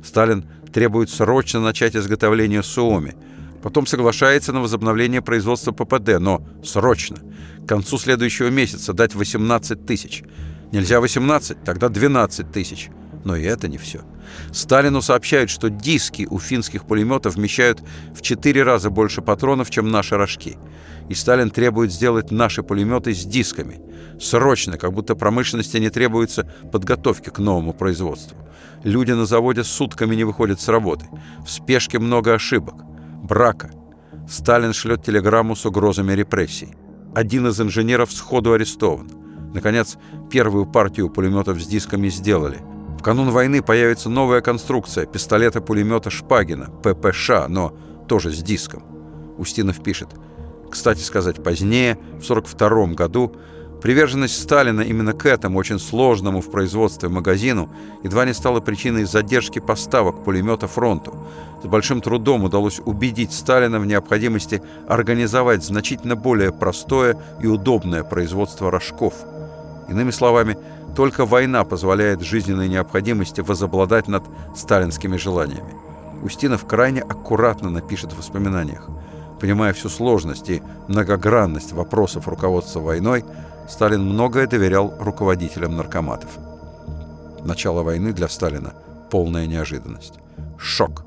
Сталин 0.03 0.43
требует 0.73 1.09
срочно 1.09 1.61
начать 1.61 1.95
изготовление 1.95 2.63
Суоми. 2.63 3.15
Потом 3.63 3.85
соглашается 3.85 4.51
на 4.51 4.59
возобновление 4.59 5.21
производства 5.21 5.71
ППД, 5.71 6.19
но 6.19 6.45
срочно. 6.61 7.19
К 7.63 7.69
концу 7.69 7.97
следующего 7.97 8.49
месяца 8.49 8.91
дать 8.91 9.15
18 9.15 9.85
тысяч. 9.85 10.23
Нельзя 10.73 10.99
18, 10.99 11.63
тогда 11.63 11.87
12 11.87 12.51
тысяч. 12.51 12.89
Но 13.23 13.35
и 13.35 13.43
это 13.43 13.67
не 13.67 13.77
все. 13.77 14.01
Сталину 14.51 15.01
сообщают, 15.01 15.49
что 15.49 15.69
диски 15.69 16.27
у 16.29 16.39
финских 16.39 16.85
пулеметов 16.85 17.35
вмещают 17.35 17.83
в 18.13 18.21
четыре 18.21 18.63
раза 18.63 18.89
больше 18.89 19.21
патронов, 19.21 19.69
чем 19.69 19.89
наши 19.89 20.17
рожки. 20.17 20.57
И 21.09 21.13
Сталин 21.13 21.49
требует 21.49 21.91
сделать 21.91 22.31
наши 22.31 22.63
пулеметы 22.63 23.13
с 23.13 23.23
дисками. 23.23 23.81
Срочно, 24.19 24.77
как 24.77 24.93
будто 24.93 25.15
промышленности 25.15 25.77
не 25.77 25.89
требуется 25.89 26.51
подготовки 26.71 27.29
к 27.29 27.39
новому 27.39 27.73
производству. 27.73 28.37
Люди 28.83 29.11
на 29.11 29.25
заводе 29.25 29.63
сутками 29.63 30.15
не 30.15 30.23
выходят 30.23 30.59
с 30.59 30.67
работы. 30.67 31.07
В 31.45 31.51
спешке 31.51 31.99
много 31.99 32.33
ошибок. 32.33 32.75
Брака. 33.23 33.71
Сталин 34.27 34.73
шлет 34.73 35.03
телеграмму 35.03 35.55
с 35.55 35.65
угрозами 35.65 36.13
репрессий. 36.13 36.69
Один 37.13 37.47
из 37.47 37.59
инженеров 37.59 38.11
сходу 38.11 38.53
арестован. 38.53 39.09
Наконец, 39.53 39.97
первую 40.31 40.65
партию 40.65 41.09
пулеметов 41.09 41.61
с 41.61 41.67
дисками 41.67 42.07
сделали– 42.07 42.59
в 43.01 43.03
канун 43.03 43.31
войны 43.31 43.63
появится 43.63 44.09
новая 44.09 44.41
конструкция 44.41 45.07
пистолета-пулемета 45.07 46.11
Шпагина, 46.11 46.69
ППШ, 46.83 47.47
но 47.47 47.73
тоже 48.07 48.29
с 48.29 48.43
диском. 48.43 48.83
Устинов 49.39 49.81
пишет. 49.81 50.09
Кстати 50.69 50.99
сказать, 50.99 51.43
позднее, 51.43 51.95
в 51.95 52.29
1942 52.29 52.93
году, 52.93 53.35
приверженность 53.81 54.39
Сталина 54.39 54.81
именно 54.81 55.13
к 55.13 55.25
этому 55.25 55.57
очень 55.57 55.79
сложному 55.79 56.41
в 56.41 56.51
производстве 56.51 57.09
магазину 57.09 57.71
едва 58.03 58.23
не 58.23 58.35
стала 58.35 58.59
причиной 58.59 59.05
задержки 59.05 59.57
поставок 59.57 60.23
пулемета 60.23 60.67
фронту. 60.67 61.27
С 61.63 61.65
большим 61.65 62.01
трудом 62.01 62.43
удалось 62.43 62.79
убедить 62.85 63.33
Сталина 63.33 63.79
в 63.79 63.87
необходимости 63.87 64.61
организовать 64.87 65.63
значительно 65.63 66.15
более 66.15 66.53
простое 66.53 67.17
и 67.41 67.47
удобное 67.47 68.03
производство 68.03 68.69
рожков. 68.69 69.15
Иными 69.89 70.11
словами, 70.11 70.55
только 70.95 71.25
война 71.25 71.63
позволяет 71.63 72.21
жизненной 72.21 72.67
необходимости 72.67 73.41
возобладать 73.41 74.07
над 74.07 74.23
сталинскими 74.55 75.17
желаниями. 75.17 75.73
Устинов 76.23 76.65
крайне 76.65 77.01
аккуратно 77.01 77.69
напишет 77.69 78.13
в 78.13 78.17
воспоминаниях. 78.17 78.87
Понимая 79.39 79.73
всю 79.73 79.89
сложность 79.89 80.49
и 80.49 80.61
многогранность 80.87 81.71
вопросов 81.71 82.27
руководства 82.27 82.79
войной, 82.79 83.25
Сталин 83.67 84.03
многое 84.03 84.47
доверял 84.47 84.93
руководителям 84.99 85.75
наркоматов. 85.77 86.29
Начало 87.43 87.83
войны 87.83 88.13
для 88.13 88.27
Сталина– 88.27 88.73
полная 89.09 89.47
неожиданность. 89.47 90.15
Шок. 90.59 91.05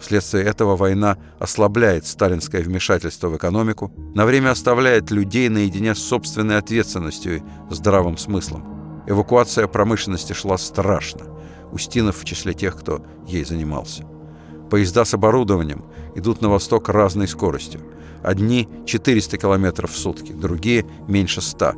Вследствие 0.00 0.44
этого 0.44 0.76
война 0.76 1.18
ослабляет 1.38 2.06
сталинское 2.06 2.62
вмешательство 2.62 3.28
в 3.28 3.36
экономику, 3.36 3.92
на 4.14 4.24
время 4.24 4.50
оставляет 4.50 5.10
людей 5.10 5.48
наедине 5.48 5.94
с 5.94 5.98
собственной 5.98 6.56
ответственностью 6.56 7.36
и 7.36 7.42
здравым 7.70 8.16
смыслом. 8.16 8.79
Эвакуация 9.06 9.66
промышленности 9.66 10.32
шла 10.32 10.58
страшно. 10.58 11.26
Устинов 11.72 12.18
в 12.18 12.24
числе 12.24 12.54
тех, 12.54 12.76
кто 12.76 13.02
ей 13.26 13.44
занимался. 13.44 14.04
Поезда 14.70 15.04
с 15.04 15.14
оборудованием 15.14 15.84
идут 16.14 16.40
на 16.42 16.48
восток 16.48 16.88
разной 16.88 17.28
скоростью. 17.28 17.80
Одни 18.22 18.68
400 18.86 19.38
км 19.38 19.86
в 19.86 19.96
сутки, 19.96 20.32
другие 20.32 20.86
меньше 21.08 21.40
100. 21.40 21.72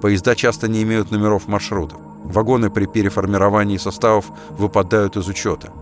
Поезда 0.00 0.34
часто 0.34 0.68
не 0.68 0.82
имеют 0.82 1.10
номеров 1.10 1.48
маршрутов. 1.48 1.98
Вагоны 2.24 2.70
при 2.70 2.86
переформировании 2.86 3.76
составов 3.78 4.26
выпадают 4.50 5.16
из 5.16 5.28
учета. 5.28 5.72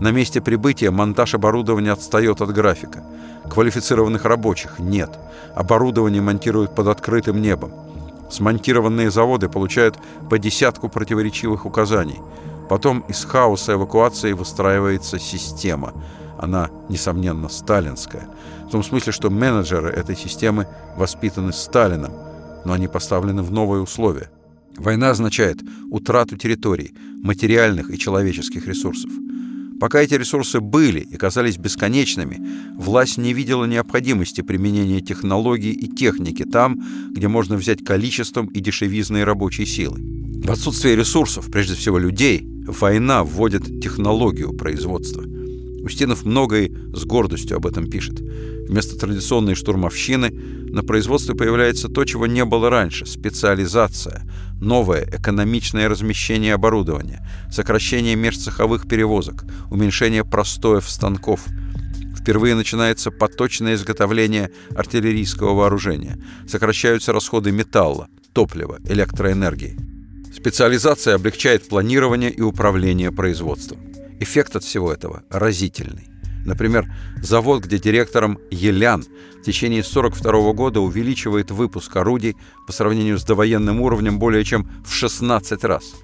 На 0.00 0.10
месте 0.10 0.40
прибытия 0.40 0.90
монтаж 0.90 1.34
оборудования 1.34 1.92
отстает 1.92 2.40
от 2.40 2.52
графика. 2.52 3.04
Квалифицированных 3.50 4.24
рабочих 4.24 4.78
нет. 4.78 5.18
Оборудование 5.54 6.22
монтируют 6.22 6.74
под 6.74 6.88
открытым 6.88 7.42
небом. 7.42 7.72
Смонтированные 8.30 9.10
заводы 9.10 9.48
получают 9.48 9.96
по 10.28 10.38
десятку 10.38 10.88
противоречивых 10.88 11.64
указаний. 11.66 12.20
Потом 12.68 13.00
из 13.08 13.24
хаоса 13.24 13.72
эвакуации 13.72 14.32
выстраивается 14.32 15.18
система. 15.18 15.94
Она, 16.38 16.70
несомненно, 16.88 17.48
сталинская. 17.48 18.28
В 18.66 18.70
том 18.70 18.82
смысле, 18.82 19.12
что 19.12 19.30
менеджеры 19.30 19.88
этой 19.88 20.16
системы 20.16 20.66
воспитаны 20.96 21.52
Сталином, 21.52 22.12
но 22.64 22.74
они 22.74 22.86
поставлены 22.86 23.42
в 23.42 23.50
новые 23.50 23.82
условия. 23.82 24.30
Война 24.76 25.10
означает 25.10 25.58
утрату 25.90 26.36
территорий, 26.36 26.94
материальных 27.22 27.90
и 27.90 27.98
человеческих 27.98 28.66
ресурсов. 28.68 29.10
Пока 29.80 30.00
эти 30.00 30.14
ресурсы 30.14 30.60
были 30.60 31.00
и 31.00 31.16
казались 31.16 31.56
бесконечными, 31.56 32.40
власть 32.76 33.16
не 33.16 33.32
видела 33.32 33.64
необходимости 33.64 34.40
применения 34.40 35.00
технологий 35.00 35.72
и 35.72 35.88
техники 35.88 36.44
там, 36.44 36.82
где 37.12 37.28
можно 37.28 37.56
взять 37.56 37.84
количеством 37.84 38.46
и 38.46 38.60
дешевизной 38.60 39.24
рабочей 39.24 39.66
силы. 39.66 40.00
В 40.42 40.50
отсутствие 40.50 40.96
ресурсов, 40.96 41.50
прежде 41.50 41.74
всего 41.74 41.98
людей, 41.98 42.42
война 42.66 43.22
вводит 43.22 43.80
технологию 43.80 44.52
производства. 44.52 45.22
Устинов 45.82 46.24
многое 46.24 46.70
с 46.92 47.04
гордостью 47.04 47.56
об 47.56 47.66
этом 47.66 47.88
пишет. 47.88 48.20
Вместо 48.68 48.98
традиционной 48.98 49.54
штурмовщины 49.54 50.30
на 50.30 50.82
производстве 50.82 51.34
появляется 51.34 51.88
то, 51.88 52.04
чего 52.04 52.26
не 52.26 52.44
было 52.44 52.68
раньше– 52.68 53.06
специализация, 53.06 54.22
новое 54.60 55.08
экономичное 55.10 55.88
размещение 55.88 56.52
оборудования, 56.52 57.26
сокращение 57.50 58.14
межцеховых 58.14 58.86
перевозок, 58.86 59.46
уменьшение 59.70 60.22
простоев 60.22 60.88
станков. 60.88 61.46
Впервые 62.14 62.54
начинается 62.54 63.10
поточное 63.10 63.74
изготовление 63.74 64.50
артиллерийского 64.76 65.54
вооружения, 65.54 66.18
сокращаются 66.46 67.14
расходы 67.14 67.52
металла, 67.52 68.08
топлива, 68.34 68.78
электроэнергии. 68.86 69.78
Специализация 70.36 71.14
облегчает 71.14 71.66
планирование 71.66 72.30
и 72.30 72.42
управление 72.42 73.12
производством. 73.12 73.78
Эффект 74.20 74.56
от 74.56 74.64
всего 74.64 74.92
этого 74.92 75.22
разительный. 75.30 76.17
Например, 76.44 76.90
завод, 77.22 77.64
где 77.64 77.78
директором 77.78 78.38
Елян 78.50 79.02
в 79.02 79.42
течение 79.44 79.80
1942 79.80 80.52
года 80.52 80.80
увеличивает 80.80 81.50
выпуск 81.50 81.94
орудий 81.96 82.36
по 82.66 82.72
сравнению 82.72 83.18
с 83.18 83.24
довоенным 83.24 83.80
уровнем 83.80 84.18
более 84.18 84.44
чем 84.44 84.68
в 84.84 84.92
16 84.92 85.64
раз. 85.64 85.94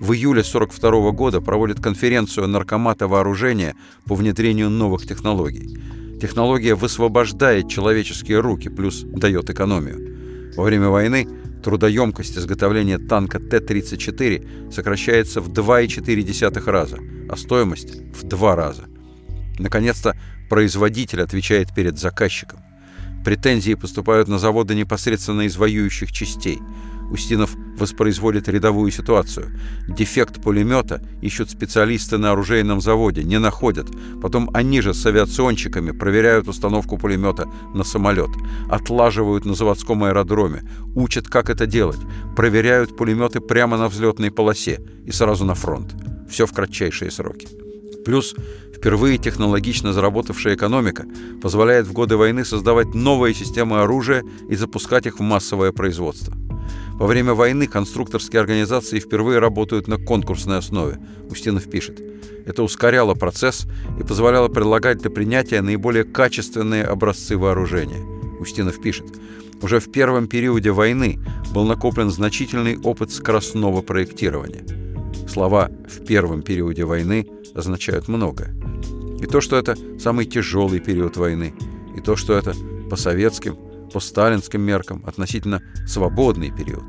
В 0.00 0.12
июле 0.12 0.40
1942 0.40 1.10
года 1.10 1.40
проводит 1.40 1.80
конференцию 1.80 2.48
наркомата 2.48 3.06
вооружения 3.06 3.76
по 4.06 4.14
внедрению 4.14 4.70
новых 4.70 5.06
технологий. 5.06 5.78
Технология 6.20 6.74
высвобождает 6.74 7.68
человеческие 7.68 8.40
руки, 8.40 8.68
плюс 8.68 9.02
дает 9.02 9.50
экономию. 9.50 10.52
Во 10.56 10.64
время 10.64 10.88
войны 10.88 11.28
трудоемкость 11.62 12.38
изготовления 12.38 12.98
танка 12.98 13.38
Т-34 13.38 14.72
сокращается 14.72 15.40
в 15.40 15.50
2,4 15.50 16.70
раза, 16.70 16.98
а 17.28 17.36
стоимость– 17.36 18.00
в 18.14 18.24
2 18.26 18.56
раза. 18.56 18.84
Наконец-то 19.60 20.16
производитель 20.48 21.22
отвечает 21.22 21.74
перед 21.74 21.98
заказчиком. 21.98 22.60
Претензии 23.24 23.74
поступают 23.74 24.28
на 24.28 24.38
заводы 24.38 24.74
непосредственно 24.74 25.42
из 25.42 25.56
воюющих 25.56 26.10
частей. 26.10 26.58
Устинов 27.10 27.56
воспроизводит 27.76 28.48
рядовую 28.48 28.90
ситуацию. 28.90 29.50
Дефект 29.88 30.40
пулемета 30.40 31.02
ищут 31.20 31.50
специалисты 31.50 32.18
на 32.18 32.30
оружейном 32.30 32.80
заводе, 32.80 33.24
не 33.24 33.38
находят. 33.38 33.88
Потом 34.22 34.48
они 34.54 34.80
же 34.80 34.94
с 34.94 35.04
авиационщиками 35.04 35.90
проверяют 35.90 36.48
установку 36.48 36.96
пулемета 36.96 37.46
на 37.74 37.84
самолет, 37.84 38.30
отлаживают 38.70 39.44
на 39.44 39.54
заводском 39.54 40.04
аэродроме, 40.04 40.62
учат, 40.94 41.26
как 41.26 41.50
это 41.50 41.66
делать, 41.66 42.00
проверяют 42.36 42.96
пулеметы 42.96 43.40
прямо 43.40 43.76
на 43.76 43.88
взлетной 43.88 44.30
полосе 44.30 44.80
и 45.04 45.10
сразу 45.10 45.44
на 45.44 45.54
фронт. 45.54 45.94
Все 46.30 46.46
в 46.46 46.52
кратчайшие 46.52 47.10
сроки. 47.10 47.48
Плюс 48.04 48.34
впервые 48.80 49.18
технологично 49.18 49.92
заработавшая 49.92 50.54
экономика 50.54 51.04
позволяет 51.42 51.86
в 51.86 51.92
годы 51.92 52.16
войны 52.16 52.46
создавать 52.46 52.94
новые 52.94 53.34
системы 53.34 53.82
оружия 53.82 54.24
и 54.48 54.56
запускать 54.56 55.04
их 55.04 55.18
в 55.18 55.22
массовое 55.22 55.70
производство. 55.70 56.34
Во 56.94 57.06
время 57.06 57.34
войны 57.34 57.66
конструкторские 57.66 58.40
организации 58.40 58.98
впервые 58.98 59.38
работают 59.38 59.86
на 59.86 59.98
конкурсной 59.98 60.56
основе, 60.56 60.98
Устинов 61.28 61.68
пишет. 61.70 62.00
Это 62.46 62.62
ускоряло 62.62 63.12
процесс 63.12 63.66
и 63.98 64.02
позволяло 64.02 64.48
предлагать 64.48 64.98
для 64.98 65.10
принятия 65.10 65.60
наиболее 65.60 66.04
качественные 66.04 66.84
образцы 66.84 67.36
вооружения. 67.36 68.02
Устинов 68.40 68.80
пишет. 68.80 69.06
Уже 69.60 69.78
в 69.78 69.92
первом 69.92 70.26
периоде 70.26 70.70
войны 70.70 71.18
был 71.52 71.64
накоплен 71.64 72.10
значительный 72.10 72.78
опыт 72.78 73.12
скоростного 73.12 73.82
проектирования. 73.82 74.64
Слова 75.28 75.70
«в 75.86 76.06
первом 76.06 76.40
периоде 76.40 76.84
войны» 76.86 77.26
означают 77.54 78.08
многое. 78.08 78.54
И 79.20 79.26
то, 79.26 79.40
что 79.40 79.56
это 79.56 79.76
самый 79.98 80.24
тяжелый 80.24 80.80
период 80.80 81.16
войны, 81.18 81.52
и 81.96 82.00
то, 82.00 82.16
что 82.16 82.34
это 82.34 82.54
по 82.88 82.96
советским, 82.96 83.56
по 83.92 84.00
сталинским 84.00 84.62
меркам 84.62 85.04
относительно 85.06 85.62
свободный 85.86 86.50
период. 86.50 86.84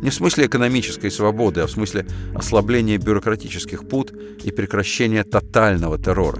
Не 0.00 0.10
в 0.10 0.14
смысле 0.14 0.46
экономической 0.46 1.10
свободы, 1.10 1.60
а 1.60 1.66
в 1.66 1.70
смысле 1.70 2.06
ослабления 2.34 2.98
бюрократических 2.98 3.86
пут 3.86 4.12
и 4.44 4.50
прекращения 4.50 5.24
тотального 5.24 5.98
террора. 5.98 6.38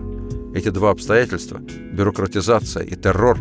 Эти 0.54 0.70
два 0.70 0.90
обстоятельства, 0.90 1.58
бюрократизация 1.58 2.82
и 2.84 2.96
террор, 2.96 3.38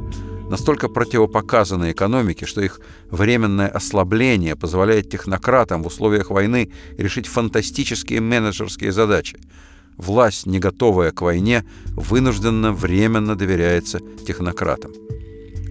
настолько 0.50 0.90
противопоказаны 0.90 1.92
экономике, 1.92 2.46
что 2.46 2.62
их 2.62 2.82
временное 3.12 3.70
ослабление 3.70 4.56
позволяет 4.56 5.10
технократам 5.10 5.84
в 5.84 5.88
условиях 5.88 6.32
войны 6.32 6.72
решить 6.98 7.28
фантастические 7.28 8.20
менеджерские 8.20 8.92
задачи– 8.92 9.38
власть, 9.98 10.46
не 10.46 10.60
готовая 10.60 11.12
к 11.12 11.22
войне, 11.22 11.64
вынужденно 11.96 12.72
временно 12.72 13.36
доверяется 13.36 14.00
технократам. 14.26 14.92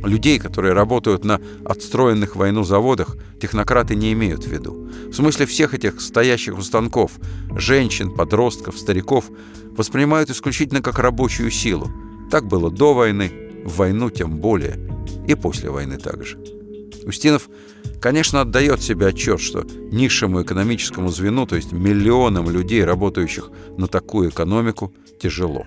Людей, 0.05 0.39
которые 0.39 0.73
работают 0.73 1.25
на 1.25 1.41
отстроенных 1.65 2.35
войну 2.35 2.65
заводах, 2.65 3.17
технократы 3.41 3.95
не 3.95 4.13
имеют 4.13 4.45
в 4.45 4.51
виду. 4.51 4.89
В 5.09 5.13
смысле 5.13 5.47
всех 5.47 5.75
этих 5.75 6.01
стоящих 6.01 6.59
у 6.59 6.63
станков, 6.63 7.13
женщин, 7.57 8.11
подростков, 8.11 8.79
стариков, 8.79 9.27
воспринимают 9.77 10.31
исключительно 10.31 10.83
как 10.83 10.99
рабочую 10.99 11.51
силу. 11.51 11.91
Так 12.31 12.47
было 12.47 12.71
до 12.71 12.95
войны, 12.95 13.33
в 13.65 13.77
войну 13.77 14.11
тем 14.11 14.39
более, 14.39 14.79
и 15.29 15.35
после 15.35 15.71
войны 15.71 15.99
также. 15.99 16.37
Устинов 17.05 17.49
конечно, 18.01 18.41
отдает 18.41 18.83
себе 18.83 19.07
отчет, 19.07 19.41
что 19.41 19.65
низшему 19.65 20.43
экономическому 20.43 21.09
звену, 21.09 21.47
то 21.47 21.57
есть 21.57 21.73
миллионам 21.73 22.51
людей, 22.51 22.85
работающих 22.85 23.51
на 23.79 23.87
такую 23.87 24.31
экономику, 24.31 24.93
тяжело. 25.21 25.65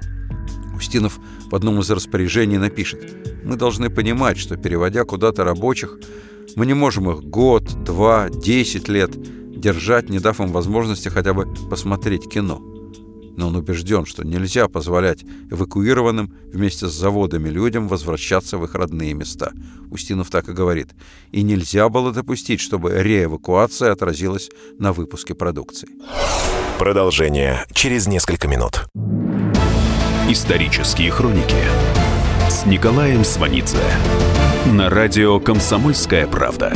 Устинов 0.75 1.17
в 1.49 1.55
одном 1.55 1.79
из 1.79 1.89
распоряжений 1.89 2.57
напишет, 2.57 3.13
мы 3.43 3.55
должны 3.55 3.89
понимать, 3.89 4.37
что 4.37 4.57
переводя 4.57 5.05
куда-то 5.05 5.43
рабочих, 5.43 5.97
мы 6.55 6.65
не 6.65 6.73
можем 6.73 7.09
их 7.09 7.23
год, 7.23 7.63
два, 7.83 8.29
десять 8.29 8.89
лет 8.89 9.11
держать, 9.57 10.09
не 10.09 10.19
дав 10.19 10.39
им 10.39 10.47
возможности 10.47 11.09
хотя 11.09 11.33
бы 11.33 11.47
посмотреть 11.69 12.29
кино– 12.29 12.61
но 13.37 13.47
он 13.47 13.55
убежден, 13.55 14.05
что 14.05 14.23
нельзя 14.23 14.67
позволять 14.67 15.23
эвакуированным 15.51 16.33
вместе 16.51 16.87
с 16.87 16.93
заводами 16.93 17.49
людям 17.49 17.87
возвращаться 17.87 18.57
в 18.57 18.63
их 18.65 18.75
родные 18.75 19.13
места. 19.13 19.51
Устинов 19.91 20.29
так 20.29 20.49
и 20.49 20.53
говорит. 20.53 20.89
И 21.31 21.43
нельзя 21.43 21.89
было 21.89 22.11
допустить, 22.11 22.59
чтобы 22.59 22.91
реэвакуация 23.01 23.91
отразилась 23.91 24.49
на 24.79 24.93
выпуске 24.93 25.35
продукции. 25.35 25.89
Продолжение 26.77 27.65
через 27.73 28.07
несколько 28.07 28.47
минут. 28.47 28.85
Исторические 30.29 31.11
хроники 31.11 31.55
с 32.49 32.65
Николаем 32.65 33.23
Сванидзе 33.23 33.77
на 34.65 34.89
радио 34.89 35.39
«Комсомольская 35.39 36.25
правда». 36.27 36.75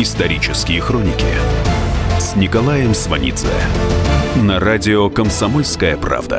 Исторические 0.00 0.80
хроники 0.80 1.26
с 2.20 2.36
Николаем 2.36 2.94
Сванидзе 2.94 3.48
на 4.36 4.60
радио 4.60 5.10
«Комсомольская 5.10 5.96
правда». 5.96 6.36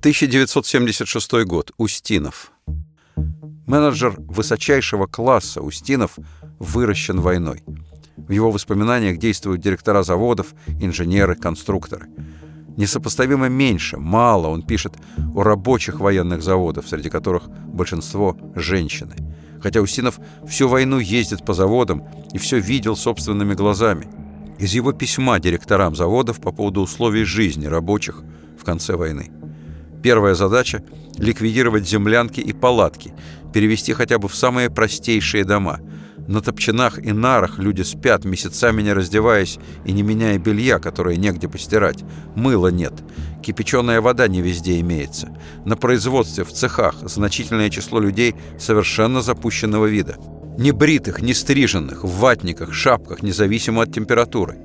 1976 0.00 1.44
год. 1.46 1.70
Устинов. 1.78 2.52
Менеджер 3.66 4.16
высочайшего 4.18 5.06
класса 5.06 5.62
Устинов 5.62 6.18
выращен 6.58 7.18
войной. 7.18 7.62
В 8.18 8.32
его 8.32 8.50
воспоминаниях 8.50 9.16
действуют 9.16 9.62
директора 9.62 10.02
заводов, 10.02 10.48
инженеры, 10.78 11.36
конструкторы. 11.36 12.06
Несопоставимо 12.76 13.48
меньше, 13.48 13.98
мало 13.98 14.48
он 14.48 14.62
пишет 14.62 14.94
о 15.34 15.42
рабочих 15.42 16.00
военных 16.00 16.42
заводов, 16.42 16.88
среди 16.88 17.10
которых 17.10 17.48
большинство– 17.66 18.36
женщины. 18.54 19.14
Хотя 19.60 19.80
Устинов 19.80 20.18
всю 20.48 20.68
войну 20.68 20.98
ездит 20.98 21.44
по 21.44 21.54
заводам 21.54 22.04
и 22.32 22.38
все 22.38 22.58
видел 22.58 22.96
собственными 22.96 23.54
глазами. 23.54 24.08
Из 24.58 24.74
его 24.74 24.92
письма 24.92 25.38
директорам 25.38 25.94
заводов 25.94 26.40
по 26.40 26.50
поводу 26.50 26.80
условий 26.80 27.24
жизни 27.24 27.66
рабочих 27.66 28.22
в 28.58 28.64
конце 28.64 28.96
войны. 28.96 29.30
Первая 30.02 30.34
задача– 30.34 30.82
ликвидировать 31.18 31.88
землянки 31.88 32.40
и 32.40 32.52
палатки, 32.52 33.12
перевести 33.52 33.92
хотя 33.92 34.18
бы 34.18 34.28
в 34.28 34.34
самые 34.34 34.70
простейшие 34.70 35.44
дома– 35.44 35.80
на 36.28 36.40
топчинах 36.40 36.98
и 36.98 37.12
нарах 37.12 37.58
люди 37.58 37.82
спят, 37.82 38.24
месяцами 38.24 38.82
не 38.82 38.92
раздеваясь 38.92 39.58
и 39.84 39.92
не 39.92 40.02
меняя 40.02 40.38
белья, 40.38 40.78
которое 40.78 41.16
негде 41.16 41.48
постирать. 41.48 42.04
Мыла 42.34 42.68
нет. 42.68 42.92
Кипяченая 43.42 44.00
вода 44.00 44.28
не 44.28 44.40
везде 44.40 44.80
имеется. 44.80 45.36
На 45.64 45.76
производстве, 45.76 46.44
в 46.44 46.52
цехах, 46.52 46.96
значительное 47.02 47.70
число 47.70 47.98
людей 48.00 48.34
совершенно 48.58 49.20
запущенного 49.20 49.86
вида. 49.86 50.16
Не 50.58 50.70
бритых, 50.70 51.22
не 51.22 51.34
стриженных, 51.34 52.04
в 52.04 52.18
ватниках, 52.18 52.72
шапках, 52.72 53.22
независимо 53.22 53.82
от 53.82 53.92
температуры. 53.92 54.58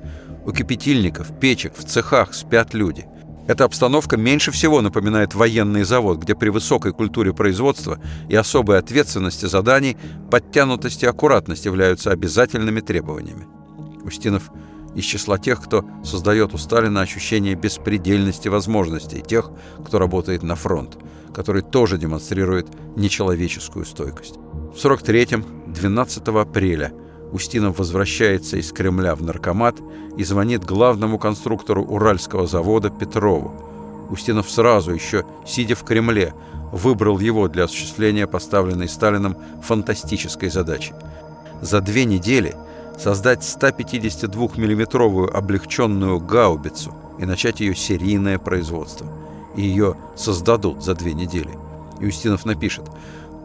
У 0.44 0.52
кипятильников, 0.52 1.38
печек, 1.40 1.72
в 1.76 1.84
цехах 1.84 2.34
спят 2.34 2.74
люди– 2.74 3.06
эта 3.48 3.64
обстановка 3.64 4.18
меньше 4.18 4.50
всего 4.50 4.82
напоминает 4.82 5.34
военный 5.34 5.82
завод, 5.82 6.18
где 6.18 6.34
при 6.34 6.50
высокой 6.50 6.92
культуре 6.92 7.32
производства 7.32 7.98
и 8.28 8.36
особой 8.36 8.78
ответственности 8.78 9.46
заданий 9.46 9.96
подтянутость 10.30 11.02
и 11.02 11.06
аккуратность 11.06 11.64
являются 11.64 12.10
обязательными 12.10 12.80
требованиями. 12.80 13.46
Устинов 14.04 14.50
из 14.94 15.04
числа 15.04 15.38
тех, 15.38 15.62
кто 15.62 15.82
создает 16.04 16.52
у 16.52 16.58
Сталина 16.58 17.00
ощущение 17.00 17.54
беспредельности 17.54 18.48
возможностей, 18.48 19.22
тех, 19.22 19.50
кто 19.82 19.98
работает 19.98 20.42
на 20.42 20.54
фронт, 20.54 20.98
который 21.34 21.62
тоже 21.62 21.96
демонстрирует 21.96 22.68
нечеловеческую 22.96 23.86
стойкость. 23.86 24.34
В 24.74 24.76
43-м, 24.76 25.72
12 25.72 26.28
апреля– 26.28 26.92
Устинов 27.32 27.78
возвращается 27.78 28.56
из 28.56 28.72
Кремля 28.72 29.14
в 29.14 29.22
наркомат 29.22 29.76
и 30.16 30.24
звонит 30.24 30.64
главному 30.64 31.18
конструктору 31.18 31.84
Уральского 31.84 32.46
завода 32.46 32.90
Петрову. 32.90 33.52
Устинов 34.10 34.50
сразу, 34.50 34.92
еще 34.92 35.24
сидя 35.46 35.74
в 35.74 35.84
Кремле, 35.84 36.32
выбрал 36.72 37.18
его 37.18 37.48
для 37.48 37.64
осуществления 37.64 38.26
поставленной 38.26 38.88
Сталином 38.88 39.36
фантастической 39.62 40.48
задачи. 40.48 40.94
За 41.60 41.80
две 41.80 42.04
недели 42.04 42.54
создать 42.98 43.44
152 43.44 44.48
миллиметровую 44.56 45.36
облегченную 45.36 46.20
гаубицу 46.20 46.94
и 47.18 47.26
начать 47.26 47.60
ее 47.60 47.74
серийное 47.74 48.38
производство. 48.38 49.06
И 49.56 49.62
ее 49.62 49.96
создадут 50.16 50.82
за 50.82 50.94
две 50.94 51.12
недели. 51.12 51.50
И 52.00 52.06
Устинов 52.06 52.46
напишет– 52.46 52.84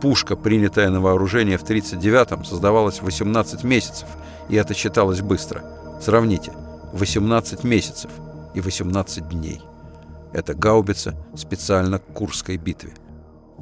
Пушка, 0.04 0.36
принятая 0.36 0.90
на 0.90 1.00
вооружение 1.00 1.58
в 1.58 1.64
1939-м, 1.64 2.44
создавалась 2.44 3.02
18 3.02 3.64
месяцев, 3.64 4.10
и 4.50 4.56
это 4.58 4.74
считалось 4.74 5.22
быстро. 5.22 5.64
Сравните, 6.02 6.52
18 6.92 7.64
месяцев 7.64 8.12
и 8.54 8.60
18 8.60 9.30
дней. 9.30 9.62
Это 10.34 10.56
гаубица 10.56 11.16
специально 11.38 12.00
к 12.00 12.06
Курской 12.08 12.58
битве. 12.58 12.92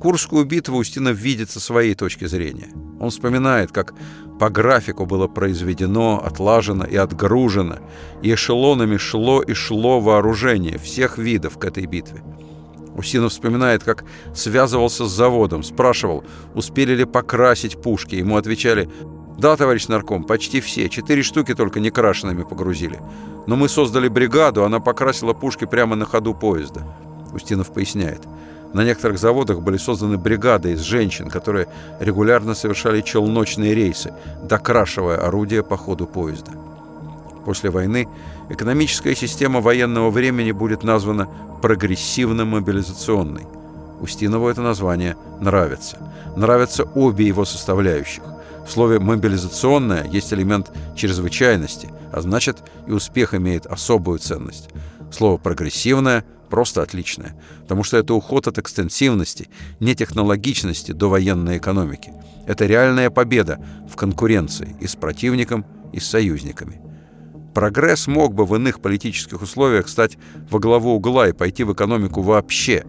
Курскую 0.01 0.45
битву 0.45 0.77
Устинов 0.77 1.15
видит 1.15 1.51
со 1.51 1.59
своей 1.59 1.93
точки 1.93 2.25
зрения. 2.25 2.69
Он 2.99 3.11
вспоминает, 3.11 3.71
как 3.71 3.93
по 4.39 4.49
графику 4.49 5.05
было 5.05 5.27
произведено, 5.27 6.23
отлажено 6.25 6.85
и 6.85 6.95
отгружено, 6.95 7.75
и 8.23 8.33
эшелонами 8.33 8.97
шло 8.97 9.43
и 9.43 9.53
шло 9.53 9.99
вооружение 9.99 10.79
всех 10.79 11.19
видов 11.19 11.59
к 11.59 11.65
этой 11.65 11.85
битве. 11.85 12.23
Усинов 12.95 13.31
вспоминает, 13.31 13.83
как 13.83 14.03
связывался 14.33 15.05
с 15.05 15.11
заводом, 15.11 15.63
спрашивал, 15.63 16.23
успели 16.53 16.93
ли 16.93 17.05
покрасить 17.05 17.81
пушки. 17.81 18.15
Ему 18.15 18.37
отвечали, 18.37 18.89
да, 19.37 19.55
товарищ 19.55 19.87
нарком, 19.87 20.23
почти 20.23 20.61
все, 20.61 20.89
четыре 20.89 21.23
штуки 21.23 21.55
только 21.55 21.79
некрашенными 21.79 22.43
погрузили. 22.43 22.99
Но 23.47 23.55
мы 23.55 23.69
создали 23.69 24.07
бригаду, 24.07 24.63
она 24.63 24.79
покрасила 24.79 25.33
пушки 25.33 25.65
прямо 25.65 25.95
на 25.95 26.05
ходу 26.05 26.33
поезда. 26.33 26.81
Устинов 27.33 27.73
поясняет. 27.73 28.21
На 28.73 28.85
некоторых 28.85 29.19
заводах 29.19 29.61
были 29.61 29.77
созданы 29.77 30.17
бригады 30.17 30.71
из 30.73 30.81
женщин, 30.81 31.29
которые 31.29 31.67
регулярно 31.99 32.55
совершали 32.55 33.01
челночные 33.01 33.73
рейсы, 33.73 34.13
докрашивая 34.43 35.17
орудия 35.17 35.61
по 35.63 35.75
ходу 35.75 36.07
поезда. 36.07 36.51
После 37.45 37.69
войны 37.69 38.07
экономическая 38.49 39.15
система 39.15 39.61
военного 39.61 40.11
времени 40.11 40.51
будет 40.51 40.83
названа 40.83 41.27
прогрессивно-мобилизационной. 41.61 43.47
Устинову 43.99 44.47
это 44.47 44.61
название 44.61 45.15
нравится. 45.39 45.97
Нравятся 46.35 46.83
обе 46.83 47.25
его 47.27 47.45
составляющих. 47.45 48.23
В 48.65 48.71
слове 48.71 48.99
«мобилизационная» 48.99 50.07
есть 50.07 50.33
элемент 50.33 50.71
чрезвычайности, 50.95 51.89
а 52.11 52.21
значит 52.21 52.57
и 52.87 52.91
успех 52.91 53.33
имеет 53.33 53.65
особую 53.65 54.19
ценность. 54.19 54.69
Слово 55.11 55.37
«прогрессивное» 55.37 56.23
просто 56.49 56.81
отличное, 56.81 57.35
потому 57.63 57.83
что 57.83 57.97
это 57.97 58.13
уход 58.13 58.47
от 58.47 58.57
экстенсивности, 58.59 59.49
нетехнологичности 59.79 60.91
до 60.91 61.09
военной 61.09 61.57
экономики. 61.57 62.13
Это 62.45 62.65
реальная 62.65 63.09
победа 63.09 63.59
в 63.89 63.95
конкуренции 63.95 64.75
и 64.79 64.87
с 64.87 64.95
противником, 64.95 65.65
и 65.93 65.99
с 65.99 66.07
союзниками. 66.07 66.90
Прогресс 67.53 68.07
мог 68.07 68.33
бы 68.33 68.45
в 68.45 68.55
иных 68.55 68.79
политических 68.79 69.41
условиях 69.41 69.89
стать 69.89 70.17
во 70.49 70.59
главу 70.59 70.95
угла 70.95 71.27
и 71.27 71.33
пойти 71.33 71.63
в 71.63 71.73
экономику 71.73 72.21
вообще. 72.21 72.85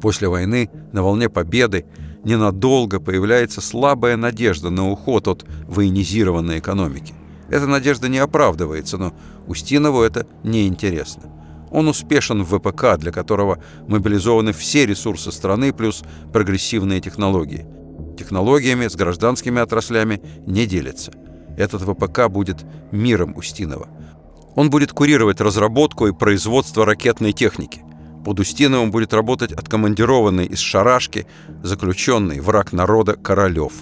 После 0.00 0.28
войны, 0.28 0.70
на 0.92 1.02
волне 1.02 1.28
победы, 1.28 1.86
ненадолго 2.22 3.00
появляется 3.00 3.60
слабая 3.60 4.16
надежда 4.16 4.68
на 4.70 4.90
уход 4.90 5.26
от 5.28 5.46
военизированной 5.66 6.58
экономики. 6.58 7.14
Эта 7.48 7.66
надежда 7.66 8.08
не 8.08 8.18
оправдывается, 8.18 8.98
но 8.98 9.14
Устинову 9.46 10.02
это 10.02 10.26
неинтересно. 10.44 11.24
Он 11.70 11.88
успешен 11.88 12.42
в 12.42 12.58
ВПК, 12.58 12.98
для 12.98 13.10
которого 13.10 13.62
мобилизованы 13.88 14.52
все 14.52 14.86
ресурсы 14.86 15.32
страны 15.32 15.72
плюс 15.72 16.02
прогрессивные 16.32 17.00
технологии. 17.00 17.66
Технологиями 18.18 18.86
с 18.86 18.96
гражданскими 18.96 19.60
отраслями 19.60 20.20
не 20.46 20.66
делится– 20.66 21.12
этот 21.60 21.82
ВПК 21.82 22.28
будет 22.28 22.64
миром 22.90 23.34
Устинова. 23.36 23.88
Он 24.56 24.70
будет 24.70 24.92
курировать 24.92 25.40
разработку 25.40 26.06
и 26.06 26.12
производство 26.12 26.84
ракетной 26.84 27.32
техники. 27.32 27.84
Под 28.24 28.40
Устиновым 28.40 28.90
будет 28.90 29.14
работать 29.14 29.52
откомандированный 29.52 30.46
из 30.46 30.58
Шарашки 30.58 31.26
заключенный 31.62 32.40
враг 32.40 32.72
народа 32.72 33.14
Королев. 33.14 33.72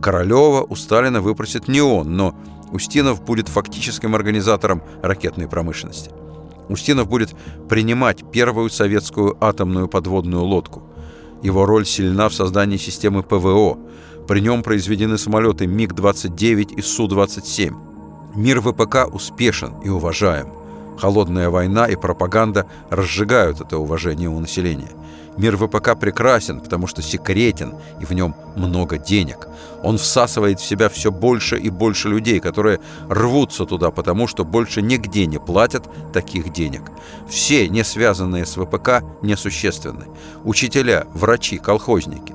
Королева 0.00 0.64
у 0.68 0.76
Сталина 0.76 1.20
выпросит 1.20 1.66
не 1.66 1.80
он, 1.80 2.16
но 2.16 2.34
Устинов 2.72 3.24
будет 3.24 3.48
фактическим 3.48 4.14
организатором 4.14 4.82
ракетной 5.02 5.48
промышленности. 5.48 6.10
Устинов 6.68 7.08
будет 7.08 7.34
принимать 7.68 8.30
первую 8.30 8.70
советскую 8.70 9.36
атомную 9.42 9.88
подводную 9.88 10.42
лодку. 10.42 10.82
Его 11.42 11.64
роль 11.66 11.86
сильна 11.86 12.28
в 12.28 12.34
создании 12.34 12.76
системы 12.76 13.22
ПВО– 13.22 13.78
при 14.28 14.40
нем 14.40 14.62
произведены 14.62 15.16
самолеты 15.16 15.66
МиГ-29 15.66 16.74
и 16.74 16.82
Су-27. 16.82 17.74
Мир 18.34 18.60
ВПК 18.60 19.12
успешен 19.12 19.72
и 19.82 19.88
уважаем. 19.88 20.48
Холодная 20.98 21.48
война 21.48 21.86
и 21.86 21.96
пропаганда 21.96 22.66
разжигают 22.90 23.62
это 23.62 23.78
уважение 23.78 24.28
у 24.28 24.38
населения. 24.38 24.90
Мир 25.38 25.56
ВПК 25.56 25.98
прекрасен, 25.98 26.60
потому 26.60 26.86
что 26.86 27.00
секретен, 27.00 27.74
и 28.00 28.04
в 28.04 28.10
нем 28.10 28.34
много 28.54 28.98
денег. 28.98 29.48
Он 29.82 29.96
всасывает 29.96 30.60
в 30.60 30.66
себя 30.66 30.90
все 30.90 31.10
больше 31.10 31.56
и 31.56 31.70
больше 31.70 32.08
людей, 32.08 32.38
которые 32.40 32.80
рвутся 33.08 33.64
туда, 33.64 33.90
потому 33.90 34.26
что 34.26 34.44
больше 34.44 34.82
нигде 34.82 35.24
не 35.26 35.38
платят 35.38 35.88
таких 36.12 36.52
денег. 36.52 36.82
Все, 37.28 37.68
не 37.68 37.82
связанные 37.82 38.44
с 38.44 38.56
ВПК, 38.56 39.04
несущественны. 39.22 40.06
Учителя, 40.44 41.06
врачи, 41.14 41.56
колхозники. 41.56 42.34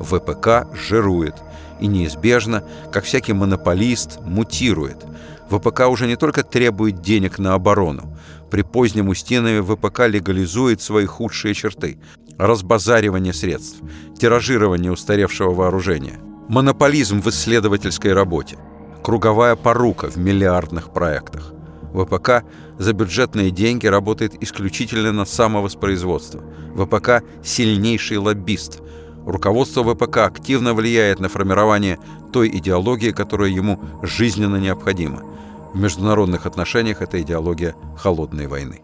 ВПК 0.00 0.66
жирует 0.74 1.34
и 1.80 1.86
неизбежно, 1.86 2.64
как 2.92 3.04
всякий 3.04 3.32
монополист, 3.32 4.20
мутирует. 4.20 5.04
ВПК 5.50 5.88
уже 5.88 6.06
не 6.06 6.16
только 6.16 6.42
требует 6.42 7.00
денег 7.00 7.38
на 7.38 7.54
оборону. 7.54 8.16
При 8.50 8.62
позднем 8.62 9.08
Устинове 9.08 9.62
ВПК 9.62 10.06
легализует 10.06 10.80
свои 10.80 11.06
худшие 11.06 11.54
черты– 11.54 11.98
разбазаривание 12.38 13.32
средств, 13.32 13.80
тиражирование 14.18 14.92
устаревшего 14.92 15.52
вооружения, 15.52 16.18
монополизм 16.48 17.20
в 17.20 17.28
исследовательской 17.28 18.12
работе, 18.12 18.56
круговая 19.02 19.56
порука 19.56 20.08
в 20.08 20.16
миллиардных 20.16 20.92
проектах. 20.92 21.52
ВПК 21.92 22.42
за 22.78 22.92
бюджетные 22.92 23.50
деньги 23.50 23.86
работает 23.86 24.42
исключительно 24.42 25.12
на 25.12 25.24
самовоспроизводство. 25.24 26.42
ВПК– 26.74 27.22
сильнейший 27.44 28.16
лоббист. 28.16 28.80
Руководство 29.26 29.82
ВПК 29.82 30.18
активно 30.18 30.74
влияет 30.74 31.18
на 31.18 31.28
формирование 31.28 31.98
той 32.32 32.48
идеологии, 32.48 33.10
которая 33.10 33.50
ему 33.50 33.80
жизненно 34.02 34.56
необходима. 34.56 35.22
В 35.72 35.78
международных 35.78 36.46
отношениях 36.46 37.00
это 37.00 37.20
идеология 37.20 37.74
холодной 37.96 38.46
войны. 38.46 38.82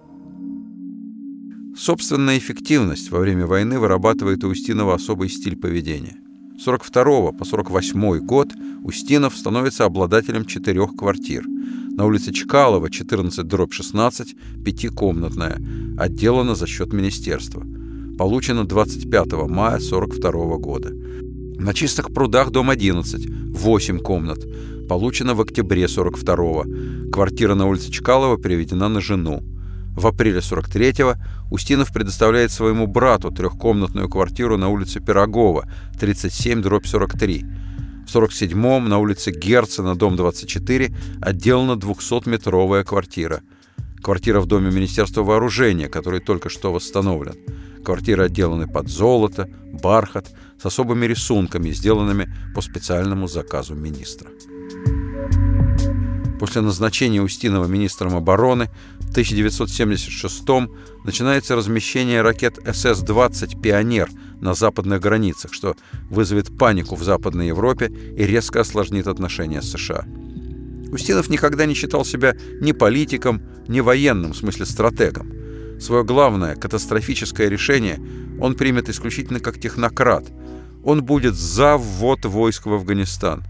Собственная 1.76 2.38
эффективность 2.38 3.10
во 3.10 3.20
время 3.20 3.46
войны 3.46 3.78
вырабатывает 3.78 4.42
у 4.44 4.48
Устинова 4.48 4.94
особый 4.94 5.28
стиль 5.28 5.56
поведения. 5.56 6.16
С 6.58 6.64
42 6.64 7.32
по 7.32 7.44
48 7.44 8.18
год 8.18 8.48
Устинов 8.82 9.36
становится 9.36 9.84
обладателем 9.84 10.46
четырех 10.46 10.96
квартир. 10.96 11.44
На 11.46 12.06
улице 12.06 12.32
Чкалова, 12.32 12.90
14 12.90 13.46
дробь 13.46 13.72
16, 13.72 14.36
пятикомнатная, 14.64 15.60
отделана 15.98 16.54
за 16.54 16.66
счет 16.66 16.92
министерства. 16.92 17.64
Получена 18.20 18.64
25 18.66 19.48
мая 19.48 19.78
42 19.78 20.58
года. 20.58 20.90
На 21.58 21.72
чистых 21.72 22.12
прудах 22.12 22.50
дом 22.50 22.68
11, 22.68 23.26
8 23.26 23.98
комнат. 24.00 24.46
Получена 24.90 25.34
в 25.34 25.40
октябре 25.40 25.88
42 25.88 26.64
Квартира 27.10 27.54
на 27.54 27.66
улице 27.66 27.90
Чкалова 27.90 28.36
переведена 28.36 28.90
на 28.90 29.00
жену. 29.00 29.42
В 29.96 30.06
апреле 30.06 30.40
43-го 30.40 31.14
Устинов 31.50 31.94
предоставляет 31.94 32.52
своему 32.52 32.86
брату 32.86 33.30
трехкомнатную 33.30 34.10
квартиру 34.10 34.58
на 34.58 34.68
улице 34.68 35.00
Пирогова, 35.00 35.64
37, 35.98 36.60
дробь 36.60 36.86
43. 36.86 37.46
В 38.06 38.14
47-м 38.14 38.86
на 38.86 38.98
улице 38.98 39.30
Герцена, 39.30 39.94
дом 39.94 40.16
24, 40.16 40.94
отделана 41.22 41.78
200-метровая 41.78 42.84
квартира. 42.84 43.40
Квартира 44.02 44.40
в 44.40 44.46
доме 44.46 44.70
Министерства 44.70 45.22
вооружения, 45.22 45.88
который 45.88 46.20
только 46.20 46.48
что 46.48 46.72
восстановлен. 46.72 47.36
Квартиры 47.84 48.24
отделаны 48.24 48.66
под 48.66 48.88
золото, 48.88 49.48
бархат, 49.72 50.30
с 50.60 50.66
особыми 50.66 51.06
рисунками, 51.06 51.70
сделанными 51.70 52.32
по 52.54 52.60
специальному 52.60 53.28
заказу 53.28 53.74
министра. 53.74 54.28
После 56.38 56.62
назначения 56.62 57.20
Устинова 57.20 57.66
министром 57.66 58.16
обороны 58.16 58.70
в 58.98 59.10
1976 59.10 60.42
начинается 61.04 61.54
размещение 61.54 62.22
ракет 62.22 62.58
СС-20 62.64 63.60
«Пионер» 63.60 64.08
на 64.40 64.54
западных 64.54 65.00
границах, 65.00 65.52
что 65.52 65.76
вызовет 66.08 66.56
панику 66.56 66.96
в 66.96 67.02
Западной 67.02 67.48
Европе 67.48 67.88
и 67.88 68.24
резко 68.24 68.60
осложнит 68.60 69.06
отношения 69.06 69.60
с 69.60 69.70
США. 69.70 70.06
Устинов 70.92 71.28
никогда 71.30 71.66
не 71.66 71.74
считал 71.74 72.04
себя 72.04 72.36
ни 72.60 72.72
политиком, 72.72 73.42
ни 73.68 73.80
военным, 73.80 74.32
в 74.32 74.36
смысле 74.36 74.66
стратегом. 74.66 75.32
Свое 75.80 76.04
главное, 76.04 76.56
катастрофическое 76.56 77.48
решение 77.48 77.98
он 78.40 78.54
примет 78.54 78.88
исключительно 78.88 79.40
как 79.40 79.58
технократ. 79.60 80.24
Он 80.84 81.02
будет 81.02 81.34
за 81.34 81.76
ввод 81.76 82.24
войск 82.24 82.66
в 82.66 82.72
Афганистан. 82.72 83.44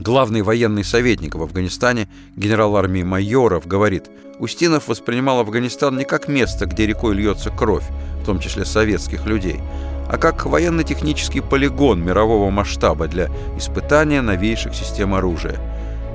Главный 0.00 0.42
военный 0.42 0.84
советник 0.84 1.34
в 1.34 1.42
Афганистане, 1.42 2.08
генерал 2.36 2.76
армии 2.76 3.02
Майоров, 3.02 3.66
говорит, 3.66 4.04
Устинов 4.38 4.86
воспринимал 4.86 5.40
Афганистан 5.40 5.96
не 5.96 6.04
как 6.04 6.28
место, 6.28 6.66
где 6.66 6.86
рекой 6.86 7.14
льется 7.16 7.50
кровь, 7.50 7.84
в 8.22 8.24
том 8.24 8.38
числе 8.38 8.64
советских 8.64 9.26
людей, 9.26 9.60
а 10.08 10.16
как 10.16 10.46
военно-технический 10.46 11.40
полигон 11.40 12.00
мирового 12.00 12.50
масштаба 12.50 13.08
для 13.08 13.28
испытания 13.56 14.22
новейших 14.22 14.74
систем 14.74 15.14
оружия. 15.14 15.58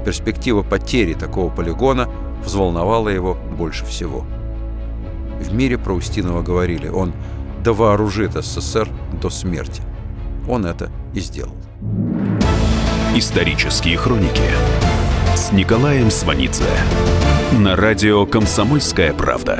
Перспектива 0.06 0.64
потери 0.64 1.14
такого 1.14 1.50
полигона 1.50 2.10
взволновала 2.44 3.10
его 3.10 3.38
больше 3.58 3.86
всего. 3.86 4.26
В 5.40 5.54
мире 5.54 5.78
про 5.78 5.94
Устинова 5.94 6.42
говорили, 6.42 6.88
он 6.88 7.14
довооружит 7.64 8.34
СССР 8.34 8.88
до 9.22 9.30
смерти. 9.30 9.82
Он 10.50 10.66
это 10.66 10.90
и 11.14 11.20
сделал. 11.20 11.56
Исторические 13.16 13.98
хроники 13.98 14.42
с 15.36 15.52
Николаем 15.52 16.12
Сванидзе 16.12 16.64
на 17.54 17.76
радио 17.76 18.26
«Комсомольская 18.26 19.14
правда». 19.14 19.60